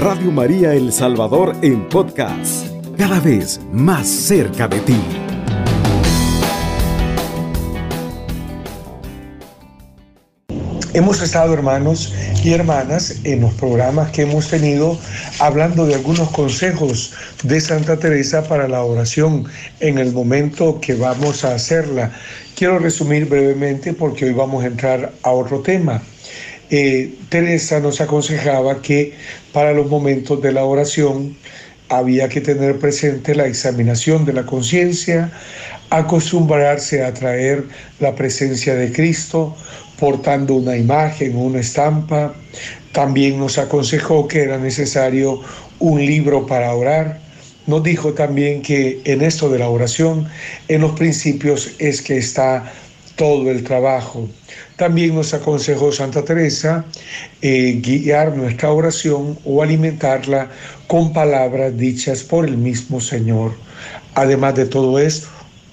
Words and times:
Radio 0.00 0.30
María 0.32 0.72
El 0.72 0.94
Salvador 0.94 1.54
en 1.60 1.86
podcast, 1.90 2.68
cada 2.96 3.20
vez 3.20 3.60
más 3.70 4.08
cerca 4.08 4.66
de 4.66 4.80
ti. 4.80 4.96
Hemos 10.94 11.20
estado, 11.20 11.52
hermanos 11.52 12.14
y 12.42 12.54
hermanas, 12.54 13.16
en 13.24 13.42
los 13.42 13.52
programas 13.52 14.10
que 14.10 14.22
hemos 14.22 14.48
tenido 14.48 14.98
hablando 15.38 15.84
de 15.84 15.96
algunos 15.96 16.30
consejos 16.30 17.12
de 17.42 17.60
Santa 17.60 17.98
Teresa 17.98 18.48
para 18.48 18.68
la 18.68 18.82
oración 18.82 19.44
en 19.80 19.98
el 19.98 20.14
momento 20.14 20.80
que 20.80 20.94
vamos 20.94 21.44
a 21.44 21.54
hacerla. 21.54 22.10
Quiero 22.54 22.78
resumir 22.78 23.26
brevemente 23.26 23.92
porque 23.92 24.24
hoy 24.24 24.32
vamos 24.32 24.64
a 24.64 24.68
entrar 24.68 25.12
a 25.22 25.30
otro 25.30 25.60
tema. 25.60 26.00
Eh, 26.72 27.16
Teresa 27.28 27.80
nos 27.80 28.00
aconsejaba 28.00 28.80
que 28.80 29.14
para 29.52 29.72
los 29.72 29.88
momentos 29.88 30.40
de 30.42 30.52
la 30.52 30.64
oración 30.64 31.36
había 31.88 32.28
que 32.28 32.40
tener 32.40 32.78
presente 32.78 33.34
la 33.34 33.46
examinación 33.46 34.24
de 34.24 34.32
la 34.32 34.46
conciencia, 34.46 35.32
acostumbrarse 35.90 37.04
a 37.04 37.12
traer 37.12 37.64
la 37.98 38.14
presencia 38.14 38.74
de 38.74 38.92
Cristo 38.92 39.56
portando 39.98 40.54
una 40.54 40.76
imagen, 40.76 41.36
una 41.36 41.60
estampa. 41.60 42.34
También 42.92 43.38
nos 43.38 43.58
aconsejó 43.58 44.26
que 44.26 44.42
era 44.42 44.56
necesario 44.56 45.40
un 45.78 46.04
libro 46.04 46.46
para 46.46 46.74
orar. 46.74 47.20
Nos 47.66 47.82
dijo 47.82 48.14
también 48.14 48.62
que 48.62 49.00
en 49.04 49.20
esto 49.20 49.50
de 49.50 49.58
la 49.58 49.68
oración, 49.68 50.26
en 50.68 50.80
los 50.80 50.92
principios 50.92 51.72
es 51.78 52.00
que 52.00 52.16
está 52.16 52.72
todo 53.20 53.50
el 53.50 53.62
trabajo. 53.64 54.26
También 54.76 55.14
nos 55.14 55.34
aconsejó 55.34 55.92
Santa 55.92 56.24
Teresa 56.24 56.86
eh, 57.42 57.78
guiar 57.84 58.34
nuestra 58.34 58.72
oración 58.72 59.38
o 59.44 59.62
alimentarla 59.62 60.48
con 60.86 61.12
palabras 61.12 61.76
dichas 61.76 62.22
por 62.22 62.46
el 62.46 62.56
mismo 62.56 62.98
Señor. 62.98 63.52
Además 64.14 64.54
de 64.54 64.64
todo 64.64 64.98
esto, 64.98 65.28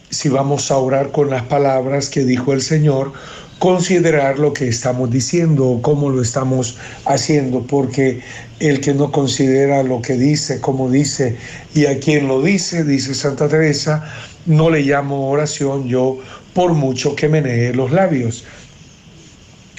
si 0.09 0.27
vamos 0.27 0.69
a 0.71 0.77
orar 0.77 1.13
con 1.13 1.29
las 1.29 1.43
palabras 1.43 2.09
que 2.09 2.25
dijo 2.25 2.51
el 2.51 2.61
Señor, 2.61 3.13
considerar 3.59 4.37
lo 4.39 4.51
que 4.51 4.67
estamos 4.67 5.09
diciendo 5.09 5.69
o 5.69 5.81
cómo 5.81 6.09
lo 6.09 6.21
estamos 6.21 6.77
haciendo, 7.05 7.65
porque 7.65 8.19
el 8.59 8.81
que 8.81 8.93
no 8.93 9.09
considera 9.09 9.83
lo 9.83 10.01
que 10.01 10.17
dice, 10.17 10.59
cómo 10.59 10.91
dice 10.91 11.37
y 11.73 11.85
a 11.85 11.97
quien 11.97 12.27
lo 12.27 12.41
dice, 12.41 12.83
dice 12.83 13.15
Santa 13.15 13.47
Teresa, 13.47 14.03
no 14.45 14.69
le 14.69 14.81
llamo 14.81 15.29
oración 15.29 15.87
yo 15.87 16.19
por 16.57 16.73
mucho 16.73 17.15
que 17.15 17.29
menee 17.29 17.71
los 17.71 17.91
labios. 17.91 18.43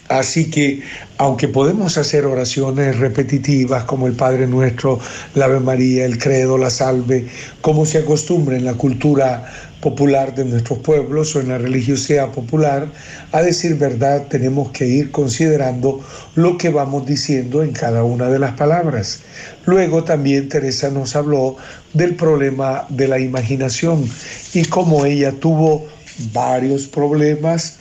Así 0.08 0.48
que, 0.48 0.80
aunque 1.16 1.48
podemos 1.48 1.98
hacer 1.98 2.24
oraciones 2.24 3.00
repetitivas 3.00 3.82
como 3.82 4.06
el 4.06 4.12
Padre 4.12 4.46
Nuestro, 4.46 5.00
la 5.34 5.46
Ave 5.46 5.58
María, 5.58 6.04
el 6.04 6.18
Credo, 6.18 6.56
la 6.56 6.70
Salve, 6.70 7.26
como 7.62 7.84
se 7.84 7.98
acostumbra 7.98 8.56
en 8.56 8.64
la 8.64 8.74
cultura 8.74 9.52
popular 9.80 10.32
de 10.36 10.44
nuestros 10.44 10.78
pueblos 10.78 11.34
o 11.34 11.40
en 11.40 11.48
la 11.48 11.58
religiosidad 11.58 12.30
popular, 12.30 12.86
a 13.32 13.42
decir 13.42 13.74
verdad 13.74 14.28
tenemos 14.28 14.70
que 14.70 14.86
ir 14.86 15.10
considerando 15.10 16.00
lo 16.36 16.56
que 16.58 16.68
vamos 16.68 17.06
diciendo 17.06 17.64
en 17.64 17.72
cada 17.72 18.04
una 18.04 18.28
de 18.28 18.38
las 18.38 18.52
palabras. 18.52 19.18
Luego 19.66 20.04
también 20.04 20.48
Teresa 20.48 20.90
nos 20.90 21.16
habló 21.16 21.56
del 21.92 22.14
problema 22.14 22.86
de 22.88 23.08
la 23.08 23.18
imaginación 23.18 24.08
y 24.54 24.64
cómo 24.66 25.04
ella 25.04 25.32
tuvo 25.32 25.97
varios 26.33 26.86
problemas 26.86 27.78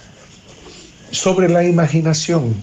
sobre 1.12 1.50
la 1.50 1.64
imaginación. 1.64 2.56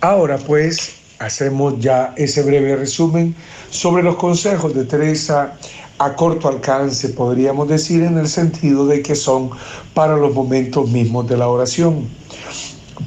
Ahora 0.00 0.38
pues 0.38 0.92
hacemos 1.18 1.78
ya 1.78 2.14
ese 2.16 2.42
breve 2.42 2.76
resumen 2.76 3.34
sobre 3.70 4.02
los 4.02 4.16
consejos 4.16 4.74
de 4.74 4.84
Teresa 4.84 5.56
a 5.98 6.14
corto 6.14 6.48
alcance, 6.48 7.10
podríamos 7.10 7.68
decir, 7.68 8.02
en 8.02 8.16
el 8.16 8.26
sentido 8.26 8.86
de 8.86 9.02
que 9.02 9.14
son 9.14 9.50
para 9.92 10.16
los 10.16 10.34
momentos 10.34 10.88
mismos 10.88 11.28
de 11.28 11.36
la 11.36 11.48
oración. 11.48 12.08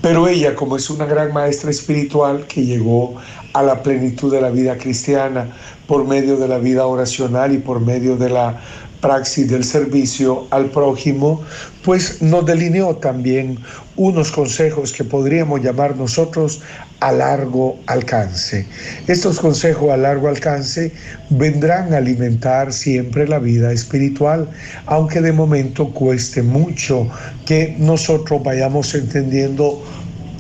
Pero 0.02 0.28
ella, 0.28 0.56
como 0.56 0.78
es 0.78 0.92
una 0.92 1.06
gran 1.06 1.34
maestra 1.34 1.72
espiritual 1.72 2.46
que 2.46 2.64
llegó 2.64 3.16
a 3.54 3.64
la 3.64 3.82
plenitud 3.82 4.32
de 4.32 4.42
la 4.42 4.52
vida 4.52 4.78
cristiana 4.78 5.48
por 5.88 6.06
medio 6.08 6.38
de 6.38 6.48
la 6.48 6.60
vida 6.60 6.86
oracional 6.86 7.54
y 7.54 7.58
por 7.58 7.80
medio 7.80 8.16
de 8.16 8.30
la 8.30 8.62
praxis 9.04 9.50
del 9.50 9.66
servicio 9.66 10.48
al 10.50 10.72
prójimo, 10.72 11.44
pues 11.84 12.22
nos 12.22 12.46
delineó 12.46 12.96
también 12.96 13.60
unos 13.98 14.32
consejos 14.32 14.94
que 14.94 15.04
podríamos 15.04 15.62
llamar 15.62 15.98
nosotros 15.98 16.62
a 17.02 17.12
largo 17.12 17.78
alcance. 17.88 18.66
Estos 19.08 19.40
consejos 19.40 19.92
a 19.92 19.98
largo 19.98 20.30
alcance 20.30 20.94
vendrán 21.30 21.94
a 21.94 21.98
alimentar 21.98 22.72
siempre 22.72 23.28
la 23.28 23.40
vida 23.40 23.74
espiritual, 23.74 24.50
aunque 24.86 25.20
de 25.20 25.34
momento 25.34 25.90
cueste 25.90 26.42
mucho 26.42 27.10
que 27.46 27.76
nosotros 27.78 28.42
vayamos 28.42 28.96
entendiendo 28.96 29.84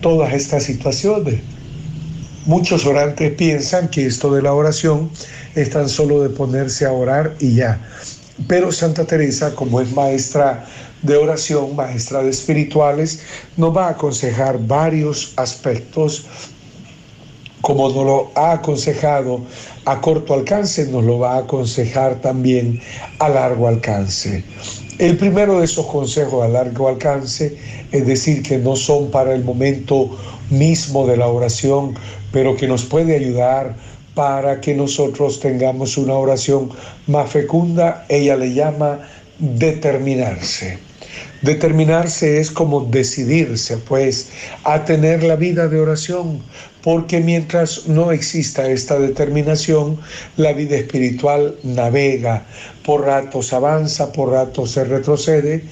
todas 0.02 0.34
estas 0.34 0.63
situaciones. 0.63 1.41
Muchos 2.46 2.85
orantes 2.85 3.31
piensan 3.34 3.90
que 3.90 4.06
esto 4.06 4.34
de 4.34 4.41
la 4.41 4.53
oración 4.53 5.09
es 5.56 5.69
tan 5.69 5.90
solo 5.90 6.23
de 6.23 6.29
ponerse 6.29 6.85
a 6.85 6.94
orar 6.94 7.35
y 7.40 7.56
ya. 7.56 7.79
Pero 8.47 8.71
Santa 8.71 9.05
Teresa, 9.05 9.53
como 9.55 9.79
es 9.79 9.91
maestra 9.94 10.66
de 11.03 11.16
oración, 11.17 11.75
maestra 11.75 12.23
de 12.23 12.29
espirituales, 12.29 13.21
nos 13.57 13.75
va 13.75 13.88
a 13.88 13.91
aconsejar 13.91 14.57
varios 14.59 15.33
aspectos, 15.35 16.25
como 17.61 17.89
nos 17.89 18.05
lo 18.05 18.31
ha 18.35 18.53
aconsejado 18.53 19.41
a 19.85 20.01
corto 20.01 20.33
alcance, 20.33 20.85
nos 20.88 21.03
lo 21.03 21.19
va 21.19 21.35
a 21.35 21.39
aconsejar 21.39 22.16
también 22.22 22.81
a 23.19 23.29
largo 23.29 23.67
alcance. 23.67 24.43
El 24.99 25.17
primero 25.17 25.59
de 25.59 25.66
esos 25.66 25.85
consejos 25.88 26.43
a 26.43 26.47
largo 26.47 26.88
alcance, 26.88 27.57
es 27.91 28.05
decir, 28.05 28.43
que 28.43 28.57
no 28.57 28.75
son 28.75 29.11
para 29.11 29.33
el 29.33 29.43
momento 29.43 30.17
mismo 30.49 31.05
de 31.07 31.17
la 31.17 31.27
oración, 31.27 31.95
pero 32.31 32.55
que 32.55 32.67
nos 32.67 32.83
puede 32.85 33.16
ayudar 33.16 33.75
para 34.13 34.61
que 34.61 34.73
nosotros 34.73 35.39
tengamos 35.39 35.97
una 35.97 36.13
oración 36.13 36.69
más 37.08 37.31
fecunda, 37.31 38.06
ella 38.09 38.36
le 38.36 38.53
llama 38.53 39.00
determinarse. 39.40 40.78
Determinarse 41.41 42.40
es 42.40 42.50
como 42.50 42.86
decidirse, 42.86 43.78
pues, 43.78 44.30
a 44.64 44.86
tener 44.86 45.24
la 45.24 45.36
vida 45.36 45.68
de 45.68 45.80
oración, 45.80 46.41
porque 46.81 47.19
mientras 47.19 47.88
no 47.88 48.12
exista 48.12 48.69
esta 48.69 48.97
determinación, 48.97 50.00
la 50.38 50.53
vida 50.53 50.78
espiritual 50.78 51.56
navega, 51.64 52.46
por 52.86 53.06
ratos 53.06 53.53
avanza, 53.53 54.12
por 54.12 54.31
ratos 54.31 54.72
se 54.72 54.85
retrocede, 54.85 55.66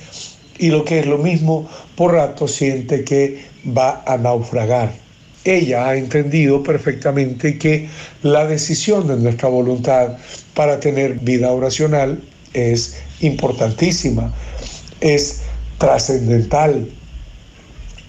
y 0.58 0.69
lo 0.69 0.84
que 0.84 1.00
es 1.00 1.06
lo 1.06 1.18
mismo, 1.18 1.69
por 1.96 2.13
ratos 2.13 2.52
siente 2.52 3.03
que 3.03 3.46
va 3.66 4.03
a 4.06 4.18
naufragar 4.18 5.00
ella 5.44 5.90
ha 5.90 5.96
entendido 5.96 6.62
perfectamente 6.62 7.57
que 7.57 7.90
la 8.22 8.46
decisión 8.46 9.07
de 9.07 9.18
nuestra 9.18 9.50
voluntad 9.50 10.18
para 10.53 10.79
tener 10.79 11.19
vida 11.19 11.52
oracional 11.52 12.22
es 12.53 12.96
importantísima, 13.22 14.34
es 15.00 15.41
trascendental. 15.78 16.88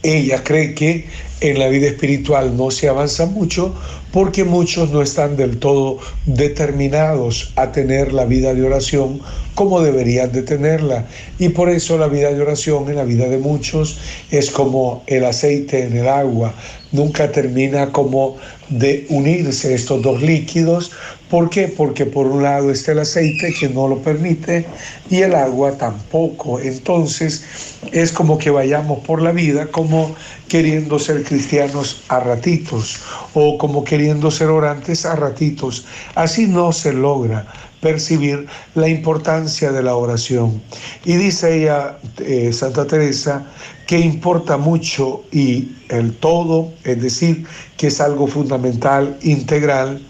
Ella 0.03 0.43
cree 0.43 0.75
que 0.75 1.07
en 1.43 1.59
la 1.59 1.69
vida 1.69 1.89
espiritual 1.89 2.57
no 2.57 2.71
se 2.71 2.89
avanza 2.89 3.27
mucho 3.27 3.75
porque 4.13 4.45
muchos 4.45 4.91
no 4.91 5.03
están 5.03 5.37
del 5.37 5.59
todo 5.59 5.99
determinados 6.25 7.53
a 7.57 7.73
tener 7.73 8.13
la 8.13 8.25
vida 8.25 8.55
de 8.55 8.63
oración 8.63 9.21
como 9.55 9.81
deberían 9.81 10.31
de 10.33 10.43
tenerla. 10.43 11.07
Y 11.39 11.49
por 11.49 11.69
eso 11.69 11.99
la 11.99 12.07
vida 12.07 12.33
de 12.33 12.41
oración 12.41 12.89
en 12.89 12.97
la 12.97 13.05
vida 13.05 13.29
de 13.29 13.39
muchos 13.39 13.99
es 14.31 14.51
como 14.51 15.03
el 15.07 15.25
aceite 15.25 15.85
en 15.85 15.97
el 15.97 16.09
agua 16.09 16.55
nunca 16.93 17.33
termina 17.33 17.91
como 17.91 18.37
de 18.79 19.07
unirse 19.09 19.75
estos 19.75 20.03
dos 20.03 20.23
líquidos. 20.23 20.91
¿Por 21.29 21.49
qué? 21.49 21.69
Porque 21.69 22.05
por 22.07 22.27
un 22.27 22.43
lado 22.43 22.71
está 22.71 22.93
el 22.93 23.01
aceite 23.01 23.55
que 23.59 23.69
no 23.69 23.89
lo 23.89 23.99
permite 23.99 24.67
y 25.11 25.23
el 25.23 25.35
agua 25.35 25.73
tampoco. 25.77 26.61
Entonces 26.61 27.45
es 27.93 28.13
como 28.13 28.39
que 28.39 28.51
vayamos 28.51 29.01
por 29.01 29.23
la 29.23 29.33
vida 29.33 29.67
como 29.67 30.15
queriendo 30.49 30.99
ser 30.99 31.23
cristianos 31.23 32.03
a 32.09 32.21
ratitos 32.21 33.01
o 33.35 33.57
como 33.57 33.85
queriendo 33.85 34.31
ser 34.31 34.49
orantes 34.49 35.05
a 35.07 35.17
ratitos. 35.17 35.85
Así 36.15 36.47
no 36.47 36.73
se 36.73 36.93
logra 36.93 37.47
percibir 37.83 38.47
la 38.77 38.89
importancia 38.89 39.73
de 39.73 39.83
la 39.83 39.97
oración. 39.97 40.63
Y 41.05 41.17
dice 41.17 41.63
ella, 41.63 41.99
eh, 42.19 42.53
Santa 42.53 42.87
Teresa, 42.87 43.45
que 43.87 43.99
importa 43.99 44.57
mucho 44.57 45.25
y 45.33 45.73
el 45.89 46.15
todo, 46.15 46.73
es 46.85 47.03
decir, 47.03 47.45
que 47.77 47.89
es 47.89 48.01
algo 48.01 48.29
fundamental, 48.29 49.19
integral, 49.23 50.01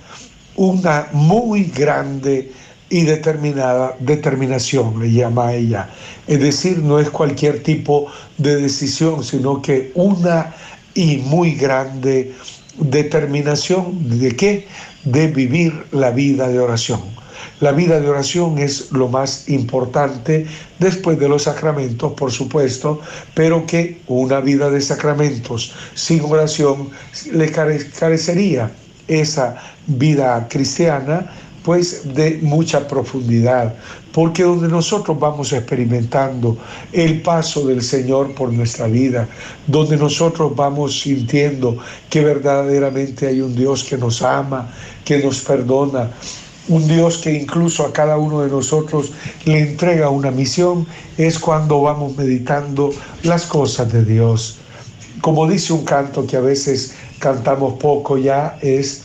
una 0.55 1.09
muy 1.13 1.65
grande 1.65 2.53
y 2.91 3.05
determinada 3.05 3.97
determinación, 4.01 5.01
le 5.01 5.11
llama 5.11 5.49
a 5.49 5.55
ella. 5.55 5.89
Es 6.27 6.41
decir, 6.41 6.79
no 6.79 6.99
es 6.99 7.09
cualquier 7.09 7.63
tipo 7.63 8.07
de 8.37 8.57
decisión, 8.57 9.25
sino 9.25 9.63
que 9.63 9.93
una 9.95 10.55
y 10.95 11.17
muy 11.17 11.55
grande 11.55 12.35
determinación 12.77 14.21
de 14.21 14.37
qué? 14.37 14.69
De 15.05 15.29
vivir 15.29 15.87
la 15.91 16.11
vida 16.11 16.49
de 16.49 16.61
oración. 16.61 17.22
La 17.63 17.71
vida 17.71 18.01
de 18.01 18.09
oración 18.09 18.59
es 18.59 18.91
lo 18.91 19.07
más 19.07 19.49
importante 19.49 20.45
después 20.81 21.17
de 21.21 21.29
los 21.29 21.45
sacramentos, 21.45 22.13
por 22.15 22.33
supuesto, 22.33 23.01
pero 23.35 23.65
que 23.67 24.01
una 24.09 24.41
vida 24.41 24.69
de 24.69 24.81
sacramentos 24.81 25.73
sin 25.95 26.25
oración 26.25 26.91
le 27.31 27.53
carecería 27.53 28.69
esa 29.07 29.55
vida 29.87 30.49
cristiana 30.51 31.31
pues 31.63 32.13
de 32.13 32.41
mucha 32.43 32.89
profundidad, 32.89 33.73
porque 34.11 34.43
donde 34.43 34.67
nosotros 34.67 35.17
vamos 35.21 35.53
experimentando 35.53 36.59
el 36.91 37.23
paso 37.23 37.65
del 37.69 37.81
Señor 37.81 38.35
por 38.35 38.53
nuestra 38.53 38.89
vida, 38.89 39.29
donde 39.69 39.97
nosotros 39.97 40.53
vamos 40.57 41.03
sintiendo 41.03 41.79
que 42.11 42.25
verdaderamente 42.25 43.29
hay 43.29 43.41
un 43.41 43.55
Dios 43.55 43.85
que 43.85 43.97
nos 43.97 44.21
ama, 44.21 44.69
que 45.05 45.23
nos 45.23 45.43
perdona, 45.43 46.11
un 46.69 46.87
Dios 46.87 47.19
que 47.19 47.33
incluso 47.33 47.85
a 47.85 47.93
cada 47.93 48.17
uno 48.17 48.41
de 48.43 48.51
nosotros 48.51 49.13
le 49.45 49.59
entrega 49.61 50.11
una 50.11 50.31
misión, 50.31 50.87
es 51.19 51.39
cuando 51.39 51.83
vamos 51.83 52.17
meditando 52.17 52.91
las 53.23 53.47
cosas 53.47 53.93
de 53.93 54.05
Dios. 54.05 54.59
Como 55.21 55.47
dice 55.47 55.73
un 55.73 55.85
canto 55.85 56.27
que 56.27 56.37
a 56.37 56.41
veces 56.41 56.95
cantamos 57.19 57.75
poco 57.75 58.17
ya, 58.17 58.59
es 58.61 59.03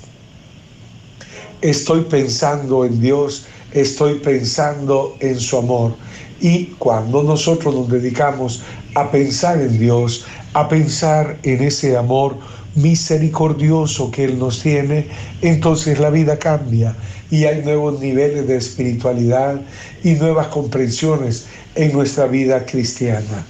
estoy 1.62 2.02
pensando 2.02 2.86
en 2.86 3.02
Dios, 3.02 3.46
estoy 3.72 4.16
pensando 4.16 5.16
en 5.20 5.40
su 5.40 5.58
amor. 5.58 5.96
Y 6.40 6.66
cuando 6.78 7.24
nosotros 7.24 7.74
nos 7.74 7.90
dedicamos 7.90 8.62
a 8.94 9.10
pensar 9.10 9.60
en 9.60 9.80
Dios, 9.80 10.26
a 10.54 10.70
pensar 10.70 11.38
en 11.44 11.64
ese 11.64 11.98
amor 11.98 12.38
misericordioso 12.76 14.12
que 14.12 14.26
Él 14.26 14.38
nos 14.38 14.62
tiene, 14.62 15.08
entonces 15.42 16.00
la 16.00 16.12
vida 16.12 16.38
cambia 16.38 16.96
y 17.30 17.46
hay 17.46 17.62
nuevos 17.62 18.00
niveles 18.00 18.48
de 18.48 18.58
espiritualidad 18.58 19.62
y 20.04 20.12
nuevas 20.12 20.48
comprensiones 20.48 21.46
en 21.76 21.94
nuestra 21.94 22.28
vida 22.28 22.66
cristiana. 22.66 23.46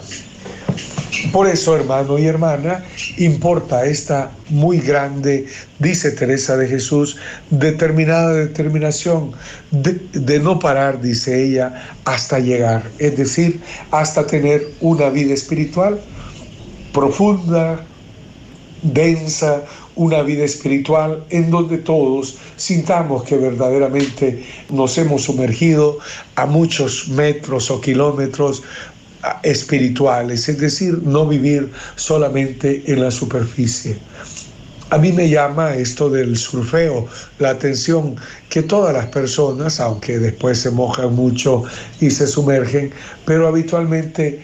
Por 1.32 1.48
eso, 1.48 1.76
hermano 1.76 2.20
y 2.20 2.26
hermana, 2.26 2.84
importa 3.18 3.86
esta 3.86 4.32
muy 4.50 4.80
grande, 4.80 5.48
dice 5.80 6.12
Teresa 6.12 6.58
de 6.58 6.68
Jesús, 6.68 7.18
determinada 7.50 8.34
determinación 8.34 9.32
de, 9.72 10.40
no 10.40 10.60
parar, 10.60 11.02
dice 11.02 11.44
ella, 11.44 11.90
hasta 12.06 12.40
llegar, 12.40 12.84
es 13.00 13.18
decir, 13.18 13.60
hasta 13.92 14.28
tener 14.28 14.68
una 14.80 15.10
vida 15.10 15.34
espiritual 15.34 16.00
profunda, 16.94 17.86
densa, 18.82 19.64
una 19.98 20.22
vida 20.22 20.46
espiritual 20.46 21.24
en 21.30 21.52
donde 21.52 21.80
todos 21.80 22.38
sintamos 22.56 23.24
que 23.24 23.36
verdaderamente 23.36 24.46
nos 24.70 24.98
hemos 24.98 25.24
sumergido 25.24 26.00
a 26.36 26.46
muchos 26.46 27.10
metros 27.10 27.70
o 27.70 27.82
kilómetros 27.82 28.64
espirituales, 29.44 30.48
es 30.48 30.60
decir, 30.60 31.02
no 31.04 31.28
vivir 31.28 31.72
solamente 31.96 32.84
en 32.86 33.02
la 33.02 33.12
superficie. 33.12 33.98
A 34.90 34.98
mí 34.98 35.12
me 35.12 35.28
llama 35.28 35.76
esto 35.76 36.10
del 36.10 36.38
surfeo 36.38 37.08
la 37.40 37.50
atención 37.50 38.16
que 38.50 38.64
todas 38.64 38.94
las 38.94 39.08
personas, 39.08 39.82
aunque 39.82 40.18
después 40.18 40.60
se 40.60 40.72
mojan 40.72 41.14
mucho 41.14 41.64
y 42.00 42.10
se 42.10 42.26
sumergen, 42.26 42.92
pero 43.26 43.48
habitualmente 43.48 44.42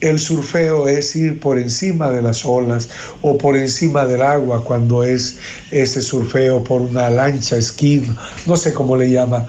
el 0.00 0.18
surfeo 0.18 0.88
es 0.88 1.16
ir 1.16 1.40
por 1.40 1.58
encima 1.58 2.10
de 2.10 2.22
las 2.22 2.44
olas 2.44 2.88
o 3.22 3.38
por 3.38 3.56
encima 3.56 4.04
del 4.06 4.22
agua 4.22 4.62
cuando 4.62 5.02
es 5.02 5.38
ese 5.70 6.02
surfeo 6.02 6.62
por 6.62 6.82
una 6.82 7.08
lancha, 7.10 7.56
esquí, 7.56 8.06
no 8.46 8.56
sé 8.56 8.72
cómo 8.72 8.96
le 8.96 9.10
llama 9.10 9.46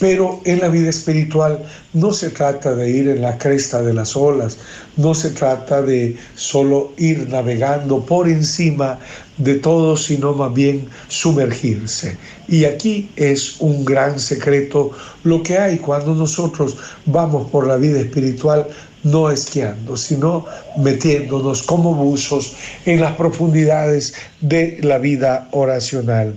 pero 0.00 0.40
en 0.44 0.60
la 0.60 0.68
vida 0.68 0.90
espiritual 0.90 1.64
no 1.92 2.12
se 2.12 2.30
trata 2.30 2.74
de 2.74 2.90
ir 2.90 3.08
en 3.08 3.22
la 3.22 3.38
cresta 3.38 3.82
de 3.82 3.94
las 3.94 4.16
olas, 4.16 4.58
no 4.96 5.14
se 5.14 5.30
trata 5.30 5.82
de 5.82 6.16
solo 6.34 6.92
ir 6.98 7.28
navegando 7.28 8.04
por 8.04 8.28
encima 8.28 8.98
de 9.38 9.54
todo, 9.54 9.96
sino 9.96 10.34
más 10.34 10.52
bien 10.52 10.88
sumergirse. 11.08 12.16
Y 12.48 12.64
aquí 12.64 13.10
es 13.16 13.60
un 13.60 13.84
gran 13.84 14.18
secreto 14.18 14.90
lo 15.22 15.42
que 15.42 15.58
hay 15.58 15.78
cuando 15.78 16.14
nosotros 16.14 16.76
vamos 17.06 17.50
por 17.50 17.66
la 17.66 17.76
vida 17.76 18.00
espiritual 18.00 18.66
no 19.04 19.30
esquiando, 19.30 19.96
sino 19.96 20.44
metiéndonos 20.76 21.62
como 21.62 21.94
buzos 21.94 22.54
en 22.84 23.00
las 23.00 23.12
profundidades 23.16 24.14
de 24.40 24.78
la 24.82 24.98
vida 24.98 25.48
oracional. 25.52 26.34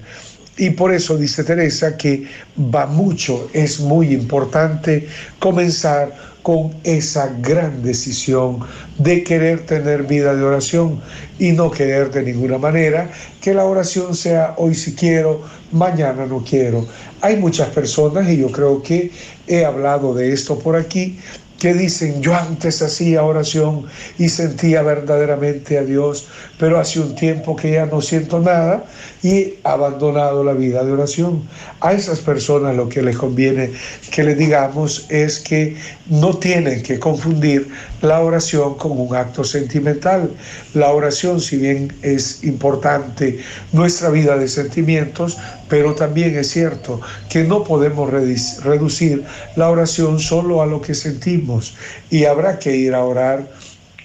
Y 0.58 0.70
por 0.72 0.94
eso 0.94 1.18
dice 1.18 1.44
Teresa 1.44 1.98
que 1.98 2.26
va 2.74 2.86
mucho, 2.86 3.50
es 3.54 3.80
muy 3.80 4.14
importante 4.14 5.08
comenzar 5.40 6.14
con 6.44 6.74
esa 6.84 7.32
gran 7.42 7.84
decisión 7.84 8.60
de 8.98 9.24
querer 9.24 9.66
tener 9.66 10.04
vida 10.04 10.36
de 10.36 10.44
oración 10.44 11.02
y 11.40 11.52
no 11.52 11.70
querer 11.70 12.12
de 12.12 12.24
ninguna 12.24 12.58
manera 12.58 13.10
que 13.42 13.54
la 13.54 13.64
oración 13.64 14.16
sea 14.16 14.54
hoy 14.58 14.76
si 14.76 14.94
quiero, 14.94 15.42
mañana 15.72 16.26
no 16.26 16.44
quiero. 16.44 16.86
Hay 17.22 17.38
muchas 17.38 17.70
personas, 17.70 18.28
y 18.30 18.38
yo 18.38 18.52
creo 18.52 18.82
que 18.82 19.12
he 19.48 19.64
hablado 19.64 20.14
de 20.14 20.34
esto 20.34 20.58
por 20.58 20.76
aquí, 20.76 21.20
que 21.62 21.76
dicen, 21.76 22.24
yo 22.24 22.34
antes 22.34 22.82
hacía 22.82 23.22
oración 23.22 23.86
y 24.18 24.30
sentía 24.30 24.82
verdaderamente 24.82 25.78
a 25.78 25.84
Dios, 25.84 26.26
pero 26.58 26.80
hace 26.80 27.00
un 27.00 27.14
tiempo 27.14 27.56
que 27.56 27.74
ya 27.74 27.86
no 27.86 28.02
siento 28.02 28.40
nada 28.40 28.84
y 29.22 29.30
he 29.30 29.60
abandonado 29.64 30.44
la 30.44 30.54
vida 30.54 30.84
de 30.84 30.92
oración. 30.92 31.48
A 31.82 31.94
esas 31.94 32.20
personas 32.20 32.76
lo 32.76 32.90
que 32.90 33.04
les 33.04 33.16
conviene 33.16 33.70
que 34.10 34.24
les 34.24 34.40
digamos 34.40 35.06
es 35.10 35.40
que 35.40 35.76
no 36.08 36.34
tienen 36.34 36.82
que 36.82 36.98
confundir 36.98 37.70
la 38.02 38.22
oración 38.22 38.74
con 38.80 39.00
un 39.00 39.16
acto 39.16 39.44
sentimental. 39.44 40.32
La 40.74 40.92
oración, 40.92 41.40
si 41.40 41.58
bien 41.58 41.94
es 42.02 42.44
importante 42.44 43.38
nuestra 43.72 44.10
vida 44.10 44.36
de 44.36 44.48
sentimientos, 44.48 45.38
pero 45.72 45.96
también 45.96 46.36
es 46.36 46.52
cierto 46.52 47.00
que 47.30 47.46
no 47.46 47.64
podemos 47.64 48.10
reducir 48.10 49.24
la 49.56 49.70
oración 49.70 50.20
solo 50.20 50.62
a 50.62 50.66
lo 50.66 50.82
que 50.82 50.94
sentimos 50.94 51.76
y 52.10 52.26
habrá 52.26 52.60
que 52.60 52.76
ir 52.76 52.94
a 52.94 53.06
orar 53.06 53.50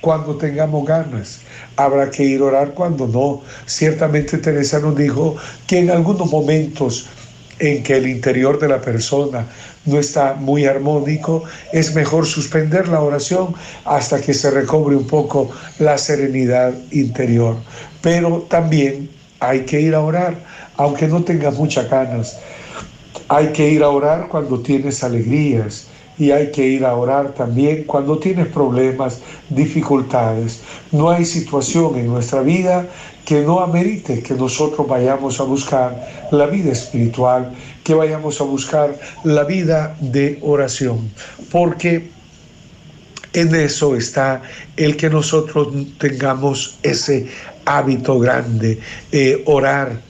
cuando 0.01 0.37
tengamos 0.37 0.87
ganas. 0.87 1.41
Habrá 1.75 2.09
que 2.09 2.23
ir 2.23 2.41
a 2.41 2.45
orar 2.45 2.73
cuando 2.73 3.09
no. 3.09 3.43
Ciertamente 3.67 4.39
Teresa 4.39 4.79
nos 4.79 4.97
dijo 4.97 5.35
que 5.67 5.81
en 5.81 5.91
algunos 5.91 6.31
momentos 6.31 7.09
en 7.59 7.83
que 7.83 7.97
el 7.97 8.07
interior 8.07 8.61
de 8.61 8.69
la 8.69 8.81
persona 8.81 9.45
no 9.87 9.99
está 9.99 10.35
muy 10.35 10.67
armónico, 10.67 11.43
es 11.73 11.97
mejor 11.97 12.27
suspender 12.27 12.87
la 12.87 13.01
oración 13.01 13.57
hasta 13.85 14.21
que 14.21 14.35
se 14.35 14.53
recobre 14.53 14.95
un 14.95 15.09
poco 15.09 15.51
la 15.81 15.99
serenidad 15.99 16.75
interior. 16.93 17.57
Pero 18.03 18.47
también 18.49 19.11
hay 19.41 19.63
que 19.63 19.81
ir 19.81 19.97
a 19.97 20.01
orar 20.01 20.37
aunque 20.77 21.09
no 21.09 21.23
tengas 21.23 21.57
muchas 21.57 21.89
ganas. 21.91 22.39
Hay 23.29 23.49
que 23.49 23.71
ir 23.71 23.83
a 23.83 23.89
orar 23.89 24.29
cuando 24.29 24.61
tienes 24.61 25.03
alegrías 25.03 25.89
y 26.19 26.31
hay 26.31 26.51
que 26.51 26.67
ir 26.67 26.85
a 26.85 26.95
orar 26.95 27.35
también 27.35 27.85
cuando 27.85 28.19
tienes 28.19 28.47
problemas, 28.49 29.21
dificultades. 29.51 30.61
No 30.93 31.11
hay 31.11 31.25
situación 31.25 31.97
en 31.97 32.07
nuestra 32.07 32.41
vida 32.43 32.87
que 33.25 33.43
no 33.43 33.61
amerite 33.61 34.23
que 34.23 34.35
nosotros 34.35 34.87
vayamos 34.87 35.41
a 35.41 35.43
buscar 35.43 36.09
la 36.31 36.47
vida 36.47 36.73
espiritual, 36.73 37.53
que 37.83 37.93
vayamos 37.93 38.41
a 38.41 38.45
buscar 38.45 38.99
la 39.25 39.45
vida 39.45 39.97
de 40.01 40.39
oración, 40.43 41.11
porque 41.51 42.09
en 43.33 43.55
eso 43.55 43.97
está 43.97 44.41
el 44.77 44.97
que 44.97 45.11
nosotros 45.11 45.69
tengamos 45.99 46.79
ese 46.83 47.27
hábito 47.67 48.19
grande, 48.19 48.79
orar 49.45 50.06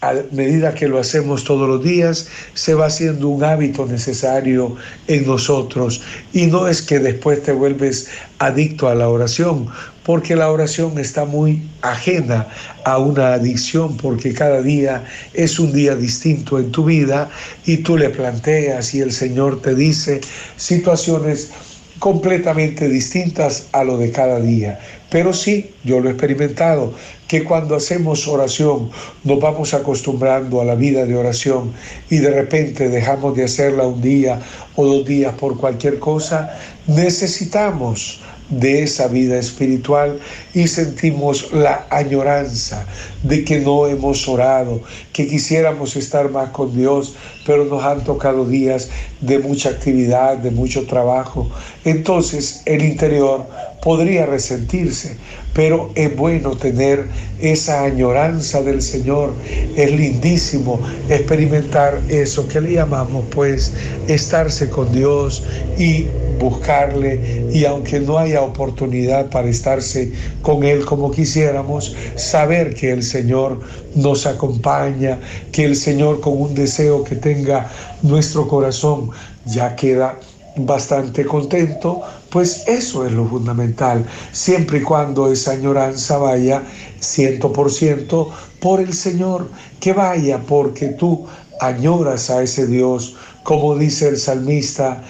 a 0.00 0.14
medida 0.30 0.74
que 0.74 0.88
lo 0.88 0.98
hacemos 0.98 1.44
todos 1.44 1.68
los 1.68 1.82
días, 1.82 2.28
se 2.54 2.74
va 2.74 2.86
haciendo 2.86 3.28
un 3.28 3.42
hábito 3.42 3.86
necesario 3.86 4.76
en 5.08 5.26
nosotros. 5.26 6.02
Y 6.32 6.46
no 6.46 6.68
es 6.68 6.82
que 6.82 6.98
después 6.98 7.42
te 7.42 7.52
vuelves 7.52 8.08
adicto 8.38 8.88
a 8.88 8.94
la 8.94 9.08
oración, 9.08 9.68
porque 10.04 10.36
la 10.36 10.50
oración 10.50 10.98
está 10.98 11.24
muy 11.24 11.62
ajena 11.82 12.46
a 12.84 12.98
una 12.98 13.34
adicción, 13.34 13.96
porque 13.96 14.32
cada 14.32 14.62
día 14.62 15.04
es 15.34 15.58
un 15.58 15.72
día 15.72 15.96
distinto 15.96 16.58
en 16.58 16.70
tu 16.70 16.84
vida 16.84 17.28
y 17.64 17.78
tú 17.78 17.96
le 17.96 18.10
planteas 18.10 18.94
y 18.94 19.00
el 19.00 19.12
Señor 19.12 19.60
te 19.62 19.74
dice 19.74 20.20
situaciones 20.56 21.50
completamente 21.98 22.88
distintas 22.88 23.66
a 23.72 23.82
lo 23.82 23.98
de 23.98 24.12
cada 24.12 24.38
día. 24.38 24.78
Pero 25.10 25.32
sí, 25.32 25.72
yo 25.84 26.00
lo 26.00 26.08
he 26.08 26.12
experimentado, 26.12 26.92
que 27.28 27.44
cuando 27.44 27.76
hacemos 27.76 28.26
oración 28.28 28.90
nos 29.24 29.40
vamos 29.40 29.74
acostumbrando 29.74 30.60
a 30.60 30.64
la 30.64 30.74
vida 30.74 31.04
de 31.06 31.16
oración 31.16 31.72
y 32.10 32.18
de 32.18 32.30
repente 32.30 32.88
dejamos 32.88 33.36
de 33.36 33.44
hacerla 33.44 33.86
un 33.86 34.00
día 34.00 34.40
o 34.74 34.84
dos 34.84 35.04
días 35.04 35.34
por 35.34 35.56
cualquier 35.56 35.98
cosa, 35.98 36.56
necesitamos 36.86 38.20
de 38.48 38.84
esa 38.84 39.08
vida 39.08 39.38
espiritual 39.38 40.20
y 40.54 40.68
sentimos 40.68 41.52
la 41.52 41.86
añoranza 41.90 42.86
de 43.24 43.44
que 43.44 43.58
no 43.58 43.86
hemos 43.88 44.28
orado, 44.28 44.80
que 45.12 45.26
quisiéramos 45.26 45.96
estar 45.96 46.30
más 46.30 46.50
con 46.50 46.76
Dios, 46.76 47.16
pero 47.44 47.64
nos 47.64 47.82
han 47.82 48.04
tocado 48.04 48.44
días 48.44 48.88
de 49.20 49.38
mucha 49.40 49.70
actividad, 49.70 50.36
de 50.36 50.52
mucho 50.52 50.86
trabajo. 50.86 51.50
Entonces 51.84 52.62
el 52.66 52.84
interior 52.84 53.46
podría 53.82 54.26
resentirse, 54.26 55.16
pero 55.52 55.90
es 55.94 56.14
bueno 56.16 56.56
tener 56.56 57.06
esa 57.40 57.84
añoranza 57.84 58.62
del 58.62 58.82
Señor. 58.82 59.32
Es 59.76 59.90
lindísimo 59.90 60.80
experimentar 61.08 62.00
eso 62.08 62.46
que 62.48 62.60
le 62.60 62.72
llamamos 62.72 63.24
pues 63.30 63.72
estarse 64.08 64.68
con 64.68 64.92
Dios 64.92 65.42
y 65.78 66.06
buscarle 66.38 67.48
y 67.52 67.64
aunque 67.64 68.00
no 68.00 68.18
haya 68.18 68.42
oportunidad 68.42 69.30
para 69.30 69.48
estarse 69.48 70.12
con 70.42 70.64
Él 70.64 70.84
como 70.84 71.10
quisiéramos, 71.10 71.94
saber 72.16 72.74
que 72.74 72.92
el 72.92 73.02
Señor 73.02 73.60
nos 73.94 74.26
acompaña, 74.26 75.18
que 75.52 75.64
el 75.64 75.76
Señor 75.76 76.20
con 76.20 76.40
un 76.40 76.54
deseo 76.54 77.04
que 77.04 77.16
tenga 77.16 77.70
nuestro 78.02 78.46
corazón 78.46 79.10
ya 79.46 79.74
queda 79.76 80.18
bastante 80.56 81.24
contento, 81.24 82.02
pues 82.36 82.64
eso 82.66 83.06
es 83.06 83.12
lo 83.12 83.24
fundamental, 83.26 84.04
siempre 84.30 84.76
y 84.76 84.82
cuando 84.82 85.32
esa 85.32 85.52
añoranza 85.52 86.18
vaya 86.18 86.62
ciento 87.00 87.50
por 87.50 87.72
ciento 87.72 88.30
por 88.60 88.78
el 88.78 88.92
Señor, 88.92 89.48
que 89.80 89.94
vaya 89.94 90.38
porque 90.46 90.88
tú 90.88 91.26
añoras 91.62 92.28
a 92.28 92.42
ese 92.42 92.66
Dios, 92.66 93.16
como 93.42 93.74
dice 93.74 94.08
el 94.08 94.18
salmista, 94.18 95.02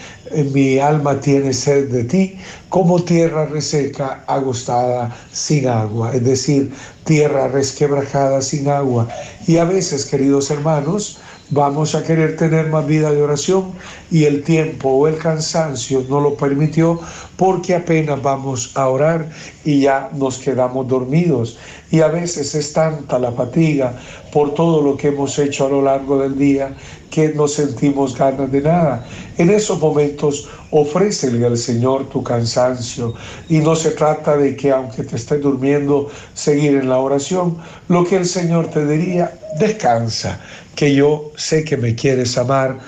mi 0.52 0.78
alma 0.78 1.18
tiene 1.18 1.52
sed 1.52 1.88
de 1.88 2.04
ti, 2.04 2.38
como 2.68 3.02
tierra 3.02 3.46
reseca, 3.46 4.22
agostada, 4.28 5.12
sin 5.32 5.66
agua, 5.66 6.14
es 6.14 6.22
decir, 6.22 6.72
tierra 7.02 7.48
resquebrajada 7.48 8.40
sin 8.40 8.68
agua. 8.68 9.08
Y 9.48 9.56
a 9.56 9.64
veces, 9.64 10.06
queridos 10.06 10.48
hermanos, 10.52 11.18
vamos 11.50 11.94
a 11.94 12.02
querer 12.02 12.36
tener 12.36 12.68
más 12.68 12.86
vida 12.86 13.12
de 13.12 13.22
oración 13.22 13.72
y 14.10 14.24
el 14.24 14.42
tiempo 14.42 14.90
o 14.90 15.08
el 15.08 15.16
cansancio 15.18 16.04
no 16.08 16.20
lo 16.20 16.34
permitió 16.34 16.98
porque 17.36 17.74
apenas 17.74 18.20
vamos 18.22 18.72
a 18.74 18.88
orar 18.88 19.28
y 19.64 19.80
ya 19.82 20.10
nos 20.14 20.38
quedamos 20.38 20.88
dormidos. 20.88 21.58
Y 21.90 22.00
a 22.00 22.08
veces 22.08 22.54
es 22.54 22.72
tanta 22.72 23.18
la 23.18 23.30
fatiga 23.30 23.94
por 24.32 24.54
todo 24.54 24.82
lo 24.82 24.96
que 24.96 25.08
hemos 25.08 25.38
hecho 25.38 25.66
a 25.66 25.70
lo 25.70 25.82
largo 25.82 26.18
del 26.18 26.36
día 26.36 26.74
que 27.10 27.28
no 27.28 27.46
sentimos 27.46 28.16
ganas 28.16 28.50
de 28.50 28.60
nada. 28.60 29.06
En 29.38 29.50
esos 29.50 29.78
momentos 29.78 30.48
ofrécele 30.70 31.46
al 31.46 31.56
Señor 31.56 32.08
tu 32.08 32.22
cansancio 32.22 33.14
y 33.48 33.58
no 33.58 33.76
se 33.76 33.92
trata 33.92 34.36
de 34.36 34.56
que 34.56 34.72
aunque 34.72 35.04
te 35.04 35.16
estés 35.16 35.40
durmiendo, 35.40 36.08
seguir 36.34 36.74
en 36.74 36.88
la 36.88 36.98
oración. 36.98 37.56
Lo 37.88 38.04
que 38.04 38.16
el 38.16 38.26
Señor 38.26 38.68
te 38.68 38.84
diría, 38.86 39.32
descansa, 39.58 40.40
que 40.76 40.94
yo 40.94 41.32
sé 41.36 41.64
que 41.64 41.76
me 41.76 41.94
quieres 41.94 42.38
amar 42.38 42.78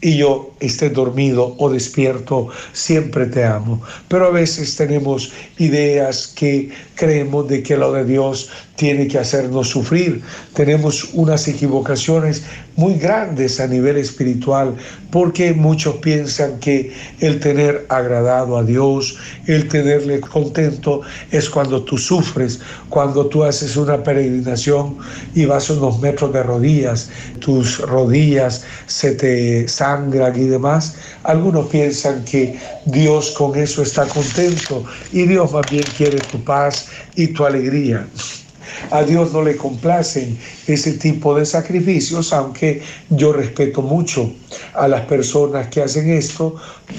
y 0.00 0.16
yo 0.16 0.53
esté 0.66 0.90
dormido 0.90 1.54
o 1.58 1.70
despierto, 1.70 2.48
siempre 2.72 3.26
te 3.26 3.44
amo. 3.44 3.80
Pero 4.08 4.26
a 4.26 4.30
veces 4.30 4.76
tenemos 4.76 5.32
ideas 5.58 6.28
que 6.28 6.70
creemos 6.94 7.48
de 7.48 7.62
que 7.62 7.76
lo 7.76 7.92
de 7.92 8.04
Dios 8.04 8.50
tiene 8.76 9.06
que 9.06 9.18
hacernos 9.18 9.68
sufrir. 9.68 10.22
Tenemos 10.54 11.10
unas 11.12 11.46
equivocaciones 11.46 12.42
muy 12.76 12.94
grandes 12.94 13.60
a 13.60 13.68
nivel 13.68 13.96
espiritual 13.96 14.74
porque 15.10 15.54
muchos 15.54 15.96
piensan 15.96 16.58
que 16.58 16.92
el 17.20 17.38
tener 17.38 17.86
agradado 17.88 18.58
a 18.58 18.64
Dios, 18.64 19.16
el 19.46 19.68
tenerle 19.68 20.20
contento 20.20 21.02
es 21.30 21.48
cuando 21.48 21.84
tú 21.84 21.96
sufres, 21.96 22.60
cuando 22.88 23.26
tú 23.26 23.44
haces 23.44 23.76
una 23.76 24.02
peregrinación 24.02 24.96
y 25.34 25.44
vas 25.44 25.70
unos 25.70 26.00
metros 26.00 26.32
de 26.32 26.42
rodillas, 26.42 27.10
tus 27.38 27.78
rodillas 27.78 28.64
se 28.86 29.12
te 29.12 29.68
sangran 29.68 30.34
y 30.40 30.46
demás. 30.54 30.94
Algunos 31.22 31.66
piensan 31.68 32.24
que 32.24 32.58
Dios 32.86 33.32
con 33.32 33.56
eso 33.58 33.82
está 33.82 34.06
contento 34.06 34.84
y 35.12 35.26
Dios 35.26 35.52
más 35.52 35.68
bien 35.70 35.84
quiere 35.96 36.18
tu 36.18 36.42
paz 36.42 36.86
y 37.14 37.28
tu 37.28 37.44
alegría. 37.44 38.06
A 38.90 39.02
Dios 39.02 39.32
no 39.32 39.42
le 39.42 39.56
complacen 39.56 40.38
ese 40.66 40.92
tipo 40.92 41.34
de 41.34 41.44
sacrificios, 41.44 42.32
aunque 42.32 42.82
yo 43.10 43.32
respeto 43.32 43.82
mucho 43.82 44.32
a 44.74 44.88
las 44.88 45.02
personas 45.02 45.68
que 45.68 45.82
hacen 45.82 46.10
esto, 46.10 46.56